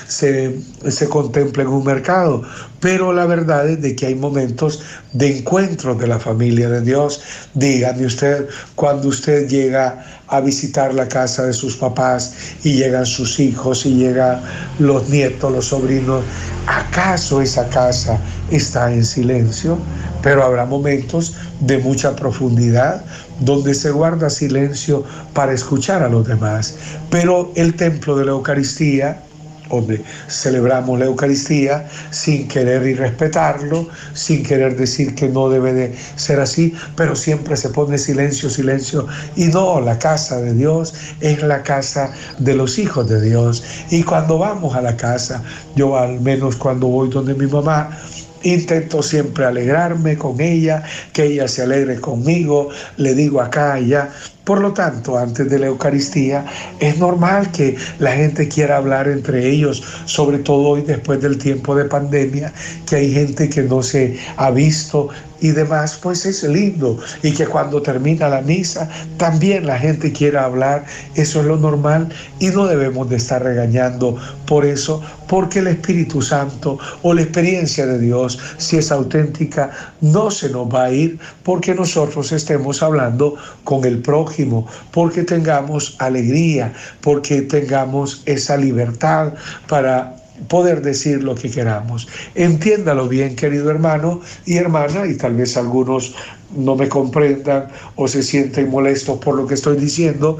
se, 0.05 0.59
se 0.89 1.07
contemple 1.07 1.63
en 1.63 1.69
un 1.69 1.85
mercado, 1.85 2.41
pero 2.81 3.13
la 3.13 3.25
verdad 3.25 3.69
es 3.69 3.81
de 3.81 3.95
que 3.95 4.07
hay 4.07 4.15
momentos 4.15 4.81
de 5.13 5.37
encuentro 5.37 5.95
de 5.95 6.07
la 6.07 6.19
familia 6.19 6.67
de 6.67 6.81
Dios. 6.81 7.21
Dígame 7.53 8.05
usted, 8.05 8.49
cuando 8.75 9.07
usted 9.07 9.47
llega 9.47 10.03
a 10.27 10.41
visitar 10.41 10.93
la 10.93 11.07
casa 11.07 11.45
de 11.45 11.53
sus 11.53 11.77
papás 11.77 12.33
y 12.65 12.73
llegan 12.73 13.05
sus 13.05 13.39
hijos 13.39 13.85
y 13.85 13.95
llegan 13.95 14.41
los 14.79 15.07
nietos, 15.07 15.49
los 15.49 15.67
sobrinos, 15.67 16.21
¿acaso 16.67 17.41
esa 17.41 17.69
casa 17.69 18.19
está 18.51 18.91
en 18.91 19.05
silencio? 19.05 19.77
Pero 20.21 20.43
habrá 20.43 20.65
momentos 20.65 21.33
de 21.61 21.77
mucha 21.77 22.13
profundidad, 22.13 23.05
donde 23.41 23.73
se 23.73 23.91
guarda 23.91 24.29
silencio 24.29 25.03
para 25.33 25.53
escuchar 25.53 26.01
a 26.03 26.09
los 26.09 26.27
demás. 26.27 26.75
Pero 27.09 27.51
el 27.55 27.75
templo 27.75 28.15
de 28.15 28.25
la 28.25 28.31
Eucaristía, 28.31 29.21
donde 29.69 30.03
celebramos 30.27 30.99
la 30.99 31.05
Eucaristía 31.05 31.87
sin 32.11 32.47
querer 32.47 32.85
y 32.85 32.93
respetarlo, 32.93 33.87
sin 34.13 34.43
querer 34.43 34.75
decir 34.75 35.15
que 35.15 35.29
no 35.29 35.49
debe 35.49 35.73
de 35.73 35.95
ser 36.15 36.39
así, 36.39 36.73
pero 36.95 37.15
siempre 37.15 37.55
se 37.55 37.69
pone 37.69 37.97
silencio, 37.97 38.49
silencio. 38.49 39.07
Y 39.35 39.45
no, 39.45 39.79
la 39.81 39.97
casa 39.97 40.41
de 40.41 40.53
Dios 40.53 40.93
es 41.21 41.41
la 41.41 41.63
casa 41.63 42.11
de 42.39 42.55
los 42.55 42.77
hijos 42.77 43.09
de 43.09 43.21
Dios. 43.21 43.63
Y 43.89 44.03
cuando 44.03 44.37
vamos 44.37 44.75
a 44.75 44.81
la 44.81 44.95
casa, 44.97 45.41
yo 45.75 45.97
al 45.97 46.19
menos 46.19 46.57
cuando 46.57 46.87
voy 46.87 47.09
donde 47.09 47.33
mi 47.33 47.47
mamá, 47.47 47.97
Intento 48.43 49.03
siempre 49.03 49.45
alegrarme 49.45 50.17
con 50.17 50.41
ella, 50.41 50.83
que 51.13 51.25
ella 51.25 51.47
se 51.47 51.61
alegre 51.61 51.99
conmigo, 51.99 52.69
le 52.97 53.13
digo 53.13 53.41
acá 53.41 53.79
y 53.79 53.85
allá. 53.85 54.09
Por 54.43 54.59
lo 54.59 54.73
tanto, 54.73 55.17
antes 55.17 55.49
de 55.49 55.59
la 55.59 55.67
Eucaristía, 55.67 56.45
es 56.79 56.97
normal 56.97 57.51
que 57.51 57.77
la 57.99 58.13
gente 58.13 58.47
quiera 58.47 58.77
hablar 58.77 59.07
entre 59.07 59.47
ellos, 59.47 59.83
sobre 60.05 60.39
todo 60.39 60.69
hoy 60.69 60.81
después 60.81 61.21
del 61.21 61.37
tiempo 61.37 61.75
de 61.75 61.85
pandemia, 61.85 62.51
que 62.87 62.95
hay 62.95 63.13
gente 63.13 63.49
que 63.49 63.61
no 63.61 63.83
se 63.83 64.17
ha 64.37 64.49
visto 64.49 65.09
y 65.41 65.51
demás, 65.51 65.99
pues 66.01 66.25
es 66.25 66.43
lindo. 66.43 66.97
Y 67.23 67.33
que 67.33 67.45
cuando 67.47 67.81
termina 67.81 68.29
la 68.29 68.41
misa, 68.41 68.87
también 69.17 69.65
la 69.65 69.77
gente 69.77 70.11
quiera 70.11 70.45
hablar, 70.45 70.85
eso 71.15 71.41
es 71.41 71.45
lo 71.45 71.57
normal 71.57 72.09
y 72.39 72.47
no 72.47 72.67
debemos 72.67 73.09
de 73.09 73.17
estar 73.17 73.43
regañando 73.43 74.17
por 74.45 74.65
eso, 74.65 75.01
porque 75.27 75.59
el 75.59 75.67
Espíritu 75.67 76.21
Santo 76.21 76.77
o 77.01 77.13
la 77.13 77.21
experiencia 77.21 77.85
de 77.85 77.99
Dios, 77.99 78.37
si 78.57 78.77
es 78.77 78.91
auténtica, 78.91 79.71
no 80.01 80.29
se 80.29 80.49
nos 80.49 80.67
va 80.67 80.85
a 80.85 80.91
ir 80.91 81.19
porque 81.43 81.73
nosotros 81.73 82.31
estemos 82.31 82.83
hablando 82.83 83.35
con 83.63 83.85
el 83.85 83.99
prójimo, 83.99 84.67
porque 84.91 85.23
tengamos 85.23 85.95
alegría, 85.99 86.73
porque 87.01 87.41
tengamos 87.41 88.21
esa 88.25 88.57
libertad 88.57 89.33
para 89.67 90.20
poder 90.47 90.81
decir 90.81 91.23
lo 91.23 91.35
que 91.35 91.49
queramos. 91.49 92.07
Entiéndalo 92.35 93.07
bien, 93.07 93.35
querido 93.35 93.69
hermano 93.69 94.21
y 94.45 94.57
hermana, 94.57 95.05
y 95.05 95.15
tal 95.15 95.35
vez 95.35 95.57
algunos 95.57 96.15
no 96.55 96.75
me 96.75 96.89
comprendan 96.89 97.67
o 97.95 98.07
se 98.07 98.23
sienten 98.23 98.69
molestos 98.69 99.19
por 99.19 99.35
lo 99.35 99.47
que 99.47 99.53
estoy 99.53 99.77
diciendo, 99.77 100.37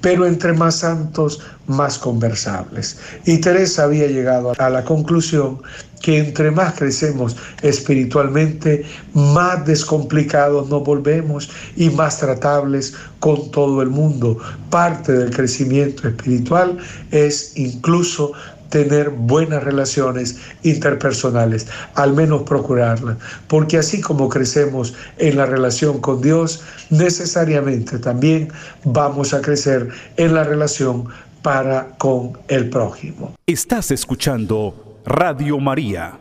pero 0.00 0.26
entre 0.26 0.52
más 0.52 0.76
santos, 0.80 1.40
más 1.66 1.98
conversables. 1.98 2.98
Y 3.24 3.38
Teresa 3.38 3.84
había 3.84 4.06
llegado 4.08 4.52
a 4.58 4.68
la 4.68 4.84
conclusión 4.84 5.60
que 6.02 6.18
entre 6.18 6.50
más 6.50 6.74
crecemos 6.74 7.36
espiritualmente, 7.62 8.84
más 9.14 9.64
descomplicados 9.64 10.68
nos 10.68 10.82
volvemos 10.82 11.48
y 11.76 11.88
más 11.90 12.18
tratables 12.18 12.94
con 13.20 13.50
todo 13.52 13.80
el 13.80 13.88
mundo. 13.88 14.36
Parte 14.68 15.12
del 15.12 15.30
crecimiento 15.30 16.08
espiritual 16.08 16.78
es 17.12 17.52
incluso 17.56 18.32
tener 18.72 19.10
buenas 19.10 19.62
relaciones 19.62 20.38
interpersonales, 20.62 21.66
al 21.94 22.14
menos 22.14 22.42
procurarlas, 22.44 23.18
porque 23.46 23.76
así 23.76 24.00
como 24.00 24.30
crecemos 24.30 24.94
en 25.18 25.36
la 25.36 25.44
relación 25.44 26.00
con 26.00 26.22
Dios, 26.22 26.62
necesariamente 26.88 27.98
también 27.98 28.48
vamos 28.82 29.34
a 29.34 29.42
crecer 29.42 29.90
en 30.16 30.34
la 30.34 30.42
relación 30.42 31.04
para 31.42 31.90
con 31.98 32.38
el 32.48 32.70
prójimo. 32.70 33.34
Estás 33.46 33.90
escuchando 33.90 35.00
Radio 35.04 35.58
María 35.58 36.18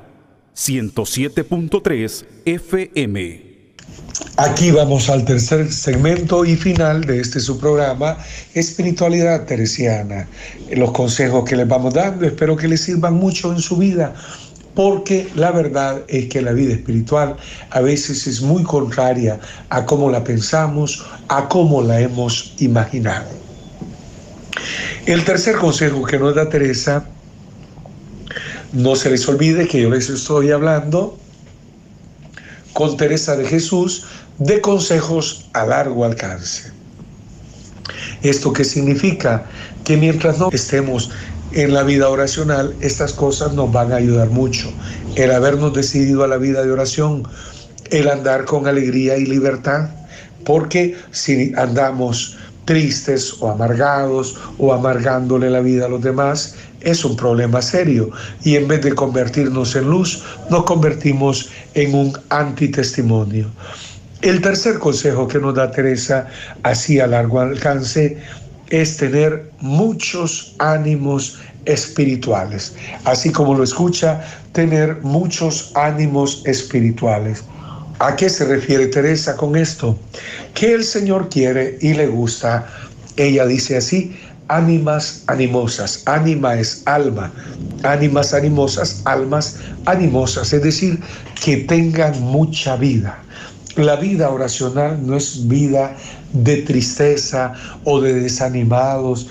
107.3 0.53 2.25
FM. 2.43 3.50
Aquí 4.37 4.71
vamos 4.71 5.09
al 5.09 5.23
tercer 5.23 5.71
segmento 5.71 6.43
y 6.45 6.55
final 6.55 7.01
de 7.01 7.19
este 7.19 7.39
su 7.39 7.59
programa, 7.59 8.17
Espiritualidad 8.53 9.45
Teresiana. 9.45 10.27
Los 10.71 10.91
consejos 10.91 11.47
que 11.47 11.55
les 11.55 11.67
vamos 11.67 11.93
dando, 11.93 12.25
espero 12.25 12.55
que 12.55 12.67
les 12.67 12.81
sirvan 12.81 13.13
mucho 13.13 13.51
en 13.51 13.59
su 13.59 13.77
vida, 13.77 14.13
porque 14.73 15.29
la 15.35 15.51
verdad 15.51 16.01
es 16.07 16.27
que 16.27 16.41
la 16.41 16.53
vida 16.53 16.73
espiritual 16.73 17.35
a 17.69 17.81
veces 17.81 18.25
es 18.25 18.41
muy 18.41 18.63
contraria 18.63 19.39
a 19.69 19.85
cómo 19.85 20.09
la 20.09 20.23
pensamos, 20.23 21.05
a 21.27 21.47
cómo 21.47 21.81
la 21.81 21.99
hemos 21.99 22.55
imaginado. 22.59 23.29
El 25.05 25.23
tercer 25.23 25.55
consejo 25.55 26.03
que 26.03 26.17
nos 26.17 26.35
da 26.35 26.49
Teresa, 26.49 27.05
no 28.73 28.95
se 28.95 29.09
les 29.09 29.27
olvide 29.27 29.67
que 29.67 29.81
yo 29.81 29.89
les 29.89 30.09
estoy 30.09 30.51
hablando 30.51 31.17
con 32.73 32.97
Teresa 32.97 33.35
de 33.35 33.45
Jesús 33.45 34.05
de 34.39 34.61
consejos 34.61 35.45
a 35.53 35.65
largo 35.65 36.05
alcance. 36.05 36.71
¿Esto 38.23 38.53
qué 38.53 38.63
significa? 38.63 39.45
Que 39.83 39.97
mientras 39.97 40.37
no 40.37 40.49
estemos 40.51 41.11
en 41.53 41.73
la 41.73 41.83
vida 41.83 42.09
oracional, 42.09 42.73
estas 42.81 43.13
cosas 43.13 43.53
nos 43.53 43.71
van 43.71 43.91
a 43.91 43.97
ayudar 43.97 44.29
mucho. 44.29 44.71
El 45.15 45.31
habernos 45.31 45.73
decidido 45.73 46.23
a 46.23 46.27
la 46.27 46.37
vida 46.37 46.63
de 46.63 46.71
oración, 46.71 47.23
el 47.89 48.09
andar 48.09 48.45
con 48.45 48.67
alegría 48.67 49.17
y 49.17 49.25
libertad, 49.25 49.89
porque 50.45 50.95
si 51.11 51.51
andamos 51.57 52.37
tristes 52.65 53.35
o 53.39 53.49
amargados 53.49 54.37
o 54.57 54.73
amargándole 54.73 55.49
la 55.49 55.61
vida 55.61 55.85
a 55.85 55.89
los 55.89 56.01
demás, 56.01 56.55
es 56.81 57.05
un 57.05 57.15
problema 57.15 57.61
serio 57.61 58.09
y 58.43 58.55
en 58.55 58.67
vez 58.67 58.81
de 58.81 58.93
convertirnos 58.93 59.75
en 59.75 59.89
luz, 59.89 60.23
nos 60.49 60.63
convertimos 60.63 61.49
en 61.73 61.93
un 61.93 62.17
antitestimonio. 62.29 63.47
El 64.21 64.41
tercer 64.41 64.77
consejo 64.77 65.27
que 65.27 65.39
nos 65.39 65.55
da 65.55 65.71
Teresa, 65.71 66.27
así 66.63 66.99
a 66.99 67.07
largo 67.07 67.39
alcance, 67.39 68.17
es 68.69 68.97
tener 68.97 69.51
muchos 69.59 70.55
ánimos 70.59 71.39
espirituales. 71.65 72.75
Así 73.05 73.31
como 73.31 73.55
lo 73.55 73.63
escucha, 73.63 74.23
tener 74.53 75.01
muchos 75.01 75.71
ánimos 75.75 76.43
espirituales. 76.45 77.43
¿A 78.01 78.15
qué 78.15 78.29
se 78.31 78.45
refiere 78.45 78.87
Teresa 78.87 79.37
con 79.37 79.55
esto? 79.55 79.95
Que 80.55 80.73
el 80.73 80.83
Señor 80.83 81.29
quiere 81.29 81.77
y 81.81 81.93
le 81.93 82.07
gusta, 82.07 82.65
ella 83.15 83.45
dice 83.45 83.77
así, 83.77 84.17
ánimas 84.47 85.23
animosas. 85.27 86.01
Ánima 86.07 86.55
es 86.55 86.81
alma. 86.87 87.31
Ánimas 87.83 88.33
animosas, 88.33 89.03
almas 89.05 89.57
animosas. 89.85 90.51
Es 90.51 90.63
decir, 90.63 90.99
que 91.45 91.57
tengan 91.57 92.19
mucha 92.23 92.75
vida. 92.75 93.21
La 93.75 93.97
vida 93.97 94.31
oracional 94.31 94.97
no 95.05 95.15
es 95.15 95.47
vida 95.47 95.95
de 96.33 96.57
tristeza 96.63 97.53
o 97.83 98.01
de 98.01 98.13
desanimados 98.13 99.27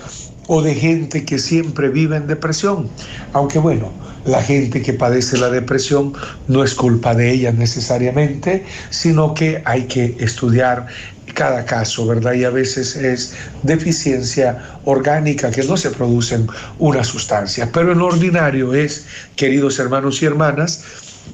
o 0.47 0.63
de 0.63 0.77
gente 0.77 1.25
que 1.25 1.41
siempre 1.41 1.89
vive 1.89 2.19
en 2.19 2.29
depresión. 2.29 2.89
Aunque 3.33 3.59
bueno, 3.59 3.91
la 4.25 4.43
gente 4.43 4.83
que 4.83 4.93
padece 4.93 5.39
la 5.39 5.51
depresión 5.51 6.13
no 6.49 6.65
es 6.65 6.75
culpa 6.75 7.15
de 7.15 7.31
ella 7.31 7.53
necesariamente, 7.53 8.65
sino 8.91 9.35
que 9.35 9.63
hay 9.65 9.85
que 9.85 10.17
estudiar 10.19 10.87
cada 11.35 11.65
caso, 11.65 12.07
¿verdad? 12.07 12.35
Y 12.35 12.45
a 12.45 12.51
veces 12.51 12.97
es 12.97 13.35
deficiencia 13.63 14.63
orgánica 14.85 15.51
que 15.51 15.63
no 15.65 15.77
se 15.77 15.91
producen 15.91 16.47
una 16.79 17.05
sustancia. 17.05 17.71
Pero 17.73 17.93
en 17.93 18.01
ordinario 18.01 18.75
es, 18.75 19.07
queridos 19.37 19.79
hermanos 19.79 20.23
y 20.23 20.27
hermanas, 20.27 20.83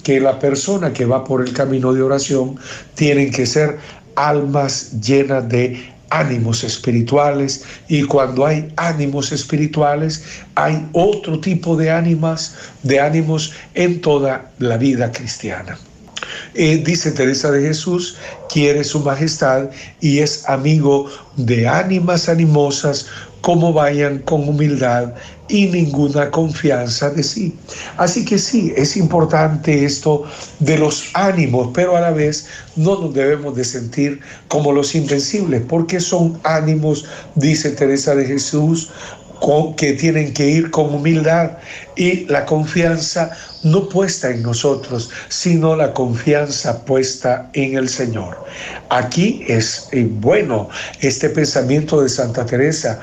que 0.02 0.20
la 0.20 0.38
persona 0.38 0.92
que 0.92 1.06
va 1.06 1.24
por 1.24 1.46
el 1.46 1.52
camino 1.52 1.92
de 1.92 2.02
oración 2.02 2.56
tienen 2.94 3.30
que 3.30 3.46
ser 3.46 3.78
almas 4.16 5.00
llenas 5.00 5.48
de 5.48 5.95
ánimos 6.10 6.64
espirituales 6.64 7.64
y 7.88 8.04
cuando 8.04 8.46
hay 8.46 8.72
ánimos 8.76 9.32
espirituales 9.32 10.24
hay 10.54 10.86
otro 10.92 11.40
tipo 11.40 11.76
de 11.76 11.90
ánimas, 11.90 12.54
de 12.82 13.00
ánimos 13.00 13.52
en 13.74 14.00
toda 14.00 14.50
la 14.58 14.76
vida 14.76 15.10
cristiana. 15.10 15.78
Eh, 16.54 16.82
dice 16.84 17.12
Teresa 17.12 17.50
de 17.50 17.62
Jesús, 17.62 18.16
quiere 18.48 18.82
su 18.84 19.00
majestad 19.00 19.70
y 20.00 20.20
es 20.20 20.48
amigo 20.48 21.10
de 21.36 21.68
ánimas 21.68 22.28
animosas 22.28 23.06
como 23.46 23.72
vayan 23.72 24.18
con 24.18 24.48
humildad 24.48 25.14
y 25.48 25.66
ninguna 25.66 26.32
confianza 26.32 27.10
de 27.10 27.22
sí. 27.22 27.56
Así 27.96 28.24
que 28.24 28.38
sí, 28.38 28.74
es 28.76 28.96
importante 28.96 29.84
esto 29.84 30.24
de 30.58 30.76
los 30.76 31.04
ánimos, 31.14 31.68
pero 31.72 31.96
a 31.96 32.00
la 32.00 32.10
vez 32.10 32.48
no 32.74 33.00
nos 33.00 33.14
debemos 33.14 33.54
de 33.54 33.62
sentir 33.62 34.18
como 34.48 34.72
los 34.72 34.96
invencibles, 34.96 35.62
porque 35.68 36.00
son 36.00 36.40
ánimos, 36.42 37.04
dice 37.36 37.70
Teresa 37.70 38.16
de 38.16 38.24
Jesús, 38.24 38.90
que 39.76 39.92
tienen 39.92 40.32
que 40.32 40.48
ir 40.48 40.70
con 40.70 40.94
humildad 40.94 41.52
y 41.96 42.26
la 42.26 42.44
confianza 42.44 43.30
no 43.62 43.88
puesta 43.88 44.30
en 44.30 44.42
nosotros, 44.42 45.10
sino 45.28 45.76
la 45.76 45.92
confianza 45.92 46.84
puesta 46.84 47.48
en 47.52 47.76
el 47.76 47.88
Señor. 47.88 48.44
Aquí 48.90 49.44
es 49.46 49.88
eh, 49.92 50.08
bueno 50.08 50.68
este 51.00 51.28
pensamiento 51.30 52.02
de 52.02 52.08
Santa 52.08 52.44
Teresa 52.46 53.00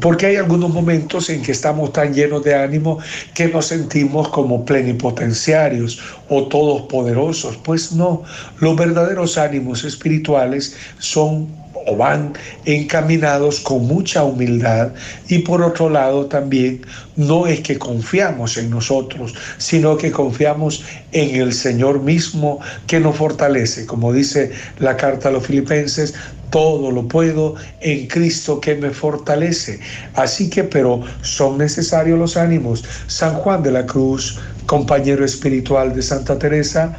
porque 0.00 0.26
hay 0.26 0.36
algunos 0.36 0.70
momentos 0.70 1.30
en 1.30 1.42
que 1.42 1.52
estamos 1.52 1.92
tan 1.92 2.12
llenos 2.12 2.44
de 2.44 2.54
ánimo 2.54 2.98
que 3.34 3.48
nos 3.48 3.66
sentimos 3.66 4.28
como 4.28 4.64
plenipotenciarios 4.64 5.98
o 6.28 6.46
todos 6.46 6.82
poderosos. 6.82 7.56
Pues 7.58 7.92
no, 7.92 8.22
los 8.58 8.76
verdaderos 8.76 9.38
ánimos 9.38 9.84
espirituales 9.84 10.76
son 10.98 11.48
van 11.96 12.32
encaminados 12.64 13.60
con 13.60 13.86
mucha 13.86 14.24
humildad 14.24 14.92
y 15.28 15.38
por 15.40 15.62
otro 15.62 15.88
lado 15.88 16.26
también 16.26 16.82
no 17.16 17.46
es 17.46 17.60
que 17.60 17.78
confiamos 17.78 18.56
en 18.56 18.70
nosotros, 18.70 19.34
sino 19.58 19.96
que 19.96 20.10
confiamos 20.10 20.84
en 21.12 21.40
el 21.40 21.52
Señor 21.52 22.00
mismo 22.00 22.60
que 22.86 23.00
nos 23.00 23.16
fortalece. 23.16 23.86
Como 23.86 24.12
dice 24.12 24.52
la 24.78 24.96
carta 24.96 25.28
a 25.28 25.32
los 25.32 25.46
filipenses, 25.46 26.14
todo 26.50 26.90
lo 26.90 27.06
puedo 27.06 27.54
en 27.80 28.06
Cristo 28.06 28.60
que 28.60 28.74
me 28.74 28.90
fortalece. 28.90 29.80
Así 30.14 30.48
que, 30.48 30.64
pero 30.64 31.02
son 31.22 31.58
necesarios 31.58 32.18
los 32.18 32.36
ánimos. 32.36 32.84
San 33.06 33.34
Juan 33.34 33.62
de 33.62 33.72
la 33.72 33.86
Cruz, 33.86 34.38
compañero 34.66 35.24
espiritual 35.24 35.94
de 35.94 36.02
Santa 36.02 36.38
Teresa, 36.38 36.98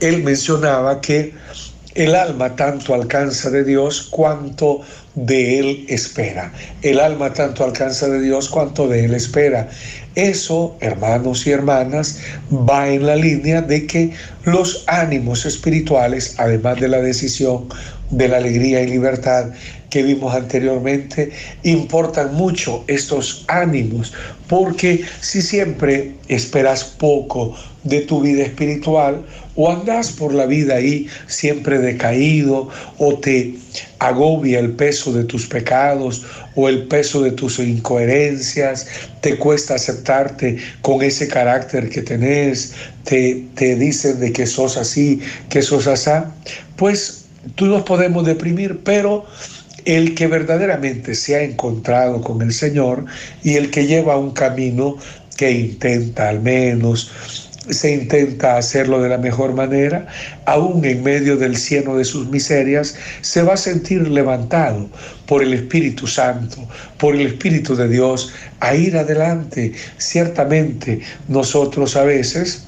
él 0.00 0.22
mencionaba 0.22 1.00
que 1.00 1.34
el 2.00 2.14
alma 2.14 2.56
tanto 2.56 2.94
alcanza 2.94 3.50
de 3.50 3.62
Dios 3.62 4.08
cuanto 4.10 4.80
de 5.14 5.58
Él 5.58 5.84
espera. 5.86 6.50
El 6.80 6.98
alma 6.98 7.30
tanto 7.34 7.62
alcanza 7.62 8.08
de 8.08 8.22
Dios 8.22 8.48
cuanto 8.48 8.88
de 8.88 9.04
Él 9.04 9.12
espera. 9.12 9.68
Eso, 10.14 10.78
hermanos 10.80 11.46
y 11.46 11.50
hermanas, 11.50 12.18
va 12.50 12.88
en 12.88 13.04
la 13.04 13.16
línea 13.16 13.60
de 13.60 13.86
que 13.86 14.14
los 14.44 14.82
ánimos 14.86 15.44
espirituales, 15.44 16.36
además 16.38 16.80
de 16.80 16.88
la 16.88 17.02
decisión 17.02 17.68
de 18.08 18.28
la 18.28 18.38
alegría 18.38 18.80
y 18.80 18.86
libertad 18.86 19.50
que 19.90 20.02
vimos 20.02 20.34
anteriormente, 20.34 21.30
importan 21.64 22.34
mucho 22.34 22.84
estos 22.86 23.44
ánimos, 23.48 24.12
porque 24.48 25.04
si 25.20 25.42
siempre 25.42 26.14
esperas 26.28 26.84
poco 26.84 27.54
de 27.84 28.00
tu 28.02 28.20
vida 28.20 28.44
espiritual 28.44 29.24
o 29.56 29.70
andas 29.70 30.12
por 30.12 30.32
la 30.32 30.46
vida 30.46 30.76
ahí 30.76 31.06
siempre 31.26 31.78
decaído 31.78 32.68
o 32.98 33.18
te 33.18 33.54
agobia 33.98 34.58
el 34.58 34.72
peso 34.72 35.12
de 35.12 35.24
tus 35.24 35.46
pecados 35.46 36.24
o 36.54 36.68
el 36.68 36.86
peso 36.88 37.22
de 37.22 37.32
tus 37.32 37.58
incoherencias, 37.58 38.86
te 39.20 39.36
cuesta 39.36 39.74
aceptarte 39.74 40.58
con 40.82 41.02
ese 41.02 41.26
carácter 41.28 41.88
que 41.88 42.02
tenés, 42.02 42.74
te, 43.04 43.46
te 43.54 43.76
dicen 43.76 44.20
de 44.20 44.32
que 44.32 44.46
sos 44.46 44.76
así, 44.76 45.20
que 45.48 45.62
sos 45.62 45.86
así, 45.86 46.10
pues 46.76 47.26
tú 47.54 47.66
nos 47.66 47.82
podemos 47.82 48.26
deprimir, 48.26 48.80
pero 48.84 49.26
el 49.84 50.14
que 50.14 50.26
verdaderamente 50.26 51.14
se 51.14 51.36
ha 51.36 51.42
encontrado 51.42 52.20
con 52.20 52.42
el 52.42 52.52
Señor 52.52 53.04
y 53.42 53.54
el 53.54 53.70
que 53.70 53.86
lleva 53.86 54.16
un 54.16 54.32
camino 54.32 54.96
que 55.36 55.50
intenta 55.50 56.28
al 56.28 56.40
menos 56.40 57.10
se 57.68 57.92
intenta 57.92 58.56
hacerlo 58.56 59.02
de 59.02 59.08
la 59.08 59.18
mejor 59.18 59.54
manera, 59.54 60.06
aún 60.46 60.84
en 60.84 61.02
medio 61.02 61.36
del 61.36 61.56
cieno 61.56 61.96
de 61.96 62.04
sus 62.04 62.28
miserias, 62.28 62.96
se 63.20 63.42
va 63.42 63.54
a 63.54 63.56
sentir 63.56 64.08
levantado 64.08 64.88
por 65.26 65.42
el 65.42 65.54
Espíritu 65.54 66.06
Santo, 66.06 66.56
por 66.98 67.14
el 67.14 67.26
Espíritu 67.26 67.76
de 67.76 67.88
Dios, 67.88 68.32
a 68.60 68.74
ir 68.74 68.96
adelante. 68.96 69.72
Ciertamente 69.98 71.00
nosotros 71.28 71.96
a 71.96 72.04
veces, 72.04 72.64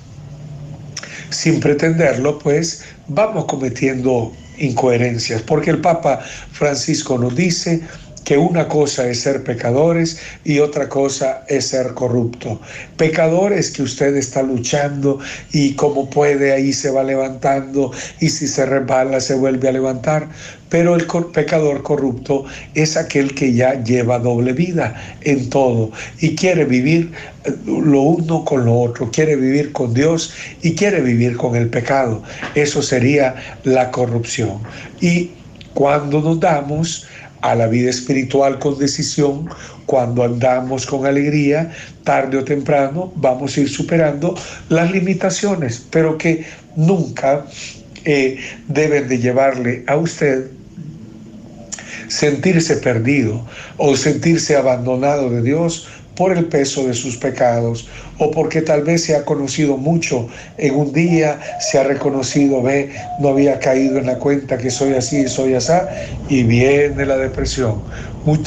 sin 1.31 1.61
pretenderlo, 1.61 2.39
pues 2.39 2.85
vamos 3.09 3.47
cometiendo 3.47 4.33
incoherencias, 4.63 5.43
porque 5.43 5.71
el 5.71 5.81
Papa 5.81 6.21
Francisco 6.53 7.19
nos 7.19 7.35
dice, 7.37 7.83
que 8.25 8.39
una 8.39 8.69
cosa 8.69 9.09
es 9.09 9.21
ser 9.21 9.43
pecadores 9.43 10.19
y 10.45 10.61
otra 10.61 10.89
cosa 10.89 11.45
es 11.49 11.69
ser 11.69 11.95
corrupto. 11.95 12.61
Pecadores 12.97 13.71
que 13.71 13.83
usted 13.83 14.17
está 14.17 14.43
luchando 14.43 15.19
y 15.53 15.75
como 15.75 16.09
puede 16.09 16.53
ahí 16.53 16.73
se 16.73 16.91
va 16.91 17.03
levantando 17.03 17.91
y 18.21 18.29
si 18.29 18.47
se 18.47 18.67
resbala 18.67 19.21
se 19.21 19.35
vuelve 19.35 19.69
a 19.69 19.73
levantar. 19.73 20.29
Pero 20.73 20.97
el 20.97 21.07
pecador 21.35 21.83
corrupto 21.83 22.47
es 22.73 22.97
aquel 22.97 23.35
que 23.35 23.53
ya 23.53 23.85
lleva 23.85 24.19
doble 24.19 24.55
vida 24.55 24.97
en 25.21 25.51
todo 25.51 25.93
y 26.19 26.35
quiere 26.35 26.65
vivir 26.65 27.13
eh, 27.45 27.53
lo 27.67 28.01
uno 28.01 28.43
con 28.43 28.65
lo 28.65 28.81
otro, 28.81 29.11
quiere 29.11 29.37
vivir 29.37 29.73
con 29.73 29.93
Dios 29.93 30.33
y 30.63 30.75
quiere 30.75 31.03
vivir 31.03 31.37
con 31.37 31.57
el 31.57 31.69
pecado. 31.69 32.23
Eso 32.55 32.81
sería 32.81 33.35
la 33.65 33.91
corrupción. 33.91 34.61
Y 35.03 35.33
cuando 35.75 36.23
nos 36.23 36.41
damos 36.41 37.07
a 37.43 37.55
la 37.55 37.67
vida 37.67 37.91
espiritual 37.91 38.59
con 38.59 38.79
decisión, 38.79 39.51
cuando 39.85 40.25
andamos 40.25 40.87
con 40.87 41.05
alegría, 41.05 41.71
tarde 42.03 42.39
o 42.39 42.45
temprano 42.45 43.13
vamos 43.17 43.59
a 43.59 43.61
ir 43.61 43.69
superando 43.69 44.35
las 44.71 44.91
limitaciones, 44.91 45.87
pero 45.91 46.17
que 46.17 46.47
nunca 46.77 47.45
eh, 48.07 48.39
deben 48.69 49.07
de 49.09 49.19
llevarle 49.19 49.85
a 49.87 49.97
usted 49.99 50.47
sentirse 52.13 52.77
perdido 52.77 53.45
o 53.79 53.97
sentirse 53.97 54.55
abandonado 54.55 55.31
de 55.31 55.41
Dios 55.41 55.89
por 56.15 56.37
el 56.37 56.45
peso 56.45 56.87
de 56.87 56.93
sus 56.93 57.17
pecados 57.17 57.89
o 58.19 58.31
porque 58.31 58.63
tal 58.63 58.83
vez 58.83 59.05
se 59.05 59.17
ha 59.17 59.25
conocido 59.25 59.77
mucho 59.77 60.29
en 60.59 60.75
un 60.75 60.93
día, 60.93 61.41
se 61.61 61.79
ha 61.79 61.85
reconocido, 61.85 62.63
ve, 62.63 62.91
no 63.19 63.29
había 63.29 63.59
caído 63.59 63.99
en 63.99 64.07
la 64.07 64.19
cuenta 64.19 64.59
que 64.59 64.71
soy 64.71 64.95
así, 64.95 65.29
soy 65.29 65.55
así, 65.55 65.73
y 66.29 66.43
viene 66.43 67.07
la 67.07 67.17
depresión. 67.17 67.83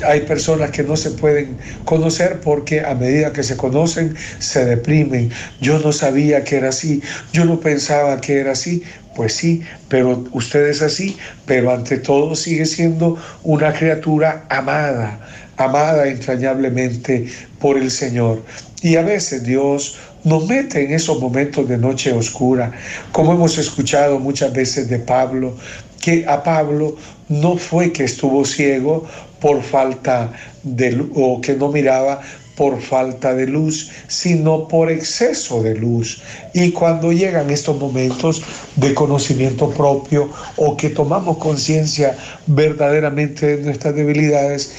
Hay 0.06 0.22
personas 0.22 0.72
que 0.72 0.84
no 0.84 0.96
se 0.96 1.12
pueden 1.12 1.60
conocer 1.84 2.40
porque 2.40 2.82
a 2.82 2.96
medida 2.96 3.34
que 3.34 3.44
se 3.44 3.58
conocen 3.58 4.16
se 4.40 4.64
deprimen. 4.66 5.32
Yo 5.60 5.80
no 5.80 5.92
sabía 5.92 6.44
que 6.44 6.58
era 6.58 6.70
así, 6.70 7.02
yo 7.34 7.46
no 7.46 7.60
pensaba 7.60 8.22
que 8.22 8.40
era 8.40 8.52
así. 8.54 8.84
Pues 9.16 9.34
sí, 9.34 9.62
pero 9.88 10.26
usted 10.34 10.68
es 10.68 10.82
así, 10.82 11.18
pero 11.46 11.72
ante 11.72 11.98
todo 11.98 12.36
sigue 12.36 12.66
siendo 12.66 13.18
una 13.44 13.72
criatura 13.72 14.46
amada, 14.50 15.22
amada 15.58 16.08
entrañablemente 16.08 17.28
por 17.60 17.78
el 17.78 17.92
Señor. 17.92 18.44
Y 18.82 18.96
a 18.96 19.02
veces 19.02 19.44
Dios 19.44 19.98
nos 20.24 20.48
mete 20.48 20.84
en 20.84 20.94
esos 20.94 21.20
momentos 21.20 21.68
de 21.70 21.78
noche 21.78 22.12
oscura, 22.12 22.72
como 23.12 23.34
hemos 23.34 23.58
escuchado 23.58 24.20
muchas 24.20 24.52
veces 24.54 24.90
de 24.90 25.00
Pablo, 25.00 25.56
que 26.02 26.26
a 26.28 26.44
Pablo 26.44 26.96
no 27.30 27.58
fue 27.58 27.92
que 27.92 28.04
estuvo 28.04 28.46
ciego 28.46 29.06
por 29.40 29.62
falta 29.62 30.32
de 30.64 31.06
o 31.16 31.42
que 31.42 31.54
no 31.54 31.72
miraba 31.72 32.22
por 32.56 32.82
falta 32.82 33.34
de 33.34 33.48
luz, 33.48 33.92
sino 34.08 34.68
por 34.68 34.90
exceso 34.90 35.62
de 35.62 35.76
luz. 35.76 36.22
Y 36.54 36.72
cuando 36.72 37.12
llegan 37.12 37.50
estos 37.50 37.78
momentos 37.78 38.42
de 38.76 38.94
conocimiento 38.94 39.70
propio 39.72 40.30
o 40.56 40.78
que 40.78 40.90
tomamos 40.90 41.38
conciencia 41.38 42.16
verdaderamente 42.48 43.58
de 43.58 43.64
nuestras 43.64 43.96
debilidades, 43.96 44.74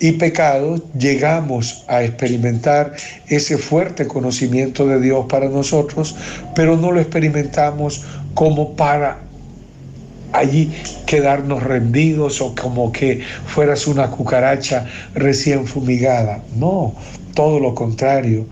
y 0.00 0.12
pecados, 0.12 0.82
llegamos 0.98 1.84
a 1.88 2.02
experimentar 2.04 2.94
ese 3.28 3.56
fuerte 3.58 4.06
conocimiento 4.06 4.86
de 4.86 5.00
Dios 5.00 5.26
para 5.28 5.48
nosotros, 5.48 6.14
pero 6.54 6.76
no 6.76 6.92
lo 6.92 7.00
experimentamos 7.00 8.02
como 8.34 8.74
para 8.76 9.18
allí 10.32 10.70
quedarnos 11.06 11.62
rendidos 11.62 12.40
o 12.40 12.54
como 12.54 12.92
que 12.92 13.22
fueras 13.46 13.86
una 13.86 14.10
cucaracha 14.10 14.86
recién 15.14 15.66
fumigada. 15.66 16.42
No, 16.56 16.94
todo 17.34 17.58
lo 17.58 17.74
contrario 17.74 18.46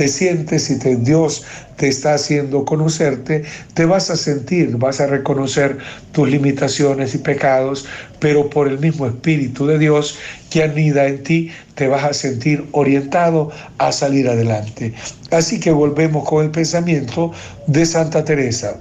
te 0.00 0.08
sientes 0.08 0.70
y 0.70 0.78
te, 0.78 0.96
Dios 0.96 1.42
te 1.76 1.88
está 1.88 2.14
haciendo 2.14 2.64
conocerte, 2.64 3.44
te 3.74 3.84
vas 3.84 4.08
a 4.08 4.16
sentir, 4.16 4.78
vas 4.78 4.98
a 4.98 5.06
reconocer 5.06 5.76
tus 6.12 6.26
limitaciones 6.26 7.14
y 7.14 7.18
pecados, 7.18 7.84
pero 8.18 8.48
por 8.48 8.66
el 8.66 8.78
mismo 8.78 9.06
Espíritu 9.06 9.66
de 9.66 9.78
Dios 9.78 10.16
que 10.48 10.62
anida 10.62 11.06
en 11.06 11.22
ti, 11.22 11.50
te 11.74 11.86
vas 11.86 12.02
a 12.02 12.14
sentir 12.14 12.64
orientado 12.72 13.50
a 13.76 13.92
salir 13.92 14.26
adelante. 14.26 14.94
Así 15.32 15.60
que 15.60 15.70
volvemos 15.70 16.26
con 16.26 16.46
el 16.46 16.50
pensamiento 16.50 17.30
de 17.66 17.84
Santa 17.84 18.24
Teresa. 18.24 18.80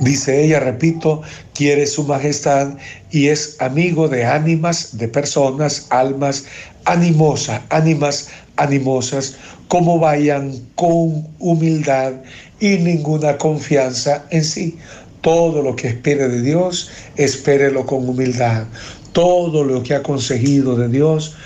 Dice 0.00 0.44
ella, 0.44 0.60
repito, 0.60 1.20
quiere 1.52 1.86
su 1.86 2.04
majestad 2.04 2.70
y 3.10 3.28
es 3.28 3.60
amigo 3.60 4.08
de 4.08 4.24
ánimas, 4.24 4.96
de 4.96 5.08
personas, 5.08 5.86
almas 5.90 6.46
animosas, 6.86 7.60
ánimas 7.68 8.28
animosas, 8.56 9.36
como 9.68 9.98
vayan 9.98 10.52
con 10.74 11.26
humildad 11.38 12.12
y 12.60 12.78
ninguna 12.78 13.36
confianza 13.38 14.24
en 14.30 14.44
sí. 14.44 14.78
Todo 15.20 15.62
lo 15.62 15.74
que 15.74 15.88
espere 15.88 16.28
de 16.28 16.42
Dios, 16.42 16.90
espérelo 17.16 17.86
con 17.86 18.08
humildad. 18.08 18.64
Todo 19.12 19.64
lo 19.64 19.82
que 19.82 19.94
ha 19.94 20.02
conseguido 20.02 20.76
de 20.76 20.88
Dios, 20.88 21.36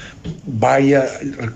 vaya, 0.47 1.07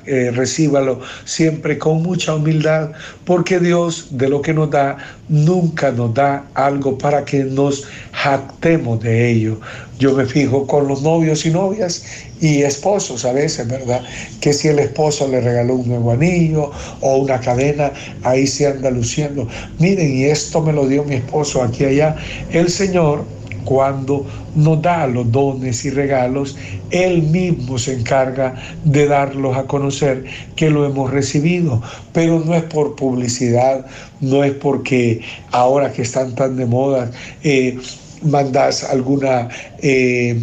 eh, 0.07 0.31
recíbalo 0.35 1.01
siempre 1.25 1.79
con 1.79 2.03
mucha 2.03 2.35
humildad, 2.35 2.91
porque 3.25 3.59
Dios 3.59 4.09
de 4.11 4.29
lo 4.29 4.43
que 4.43 4.53
nos 4.53 4.71
da, 4.71 4.99
nunca 5.29 5.91
nos 5.91 6.15
da 6.15 6.45
algo 6.55 6.99
para 6.99 7.25
que 7.25 7.45
nos 7.45 7.85
jactemos 8.13 9.01
de 9.01 9.31
ello. 9.31 9.61
Yo 9.99 10.15
me 10.15 10.27
fijo 10.27 10.67
con 10.67 10.89
los 10.89 11.03
novios 11.03 11.47
y 11.47 11.51
novias 11.51 12.05
y 12.43 12.63
esposos 12.63 13.25
a 13.25 13.33
veces, 13.33 13.69
¿verdad? 13.69 14.03
Que 14.41 14.53
si 14.53 14.67
el 14.67 14.81
esposo 14.81 15.29
le 15.29 15.41
regaló 15.41 15.77
un 15.77 15.89
nuevo 15.89 16.11
anillo 16.11 16.73
o 17.01 17.17
una 17.19 17.39
cadena, 17.39 17.93
ahí 18.25 18.49
se 18.49 18.67
anda 18.67 18.91
luciendo. 18.91 19.47
Miren, 19.79 20.13
y 20.13 20.25
esto 20.25 20.61
me 20.61 20.73
lo 20.73 20.89
dio 20.89 21.05
mi 21.05 21.15
esposo 21.15 21.63
aquí 21.63 21.85
allá. 21.85 22.17
El 22.51 22.69
Señor 22.69 23.25
cuando 23.65 24.27
nos 24.57 24.83
da 24.83 25.07
los 25.07 25.31
dones 25.31 25.85
y 25.85 25.91
regalos, 25.91 26.57
Él 26.91 27.23
mismo 27.23 27.79
se 27.79 27.95
encarga 27.95 28.57
de 28.85 29.07
darlos 29.07 29.57
a 29.57 29.69
conocer 29.69 30.25
que 30.57 30.69
lo 30.69 30.85
hemos 30.85 31.13
recibido. 31.13 31.81
Pero 32.13 32.41
no 32.41 32.57
es 32.57 32.65
por 32.65 32.97
publicidad, 32.97 33.87
no 34.21 34.43
es 34.43 34.53
porque 34.55 35.21
ahora 35.53 35.93
que 35.93 36.03
están 36.03 36.35
tan 36.35 36.57
de 36.57 36.67
moda, 36.67 37.09
eh, 37.45 37.79
mandas 38.23 38.83
alguna... 38.83 39.49
Eh, 39.79 40.43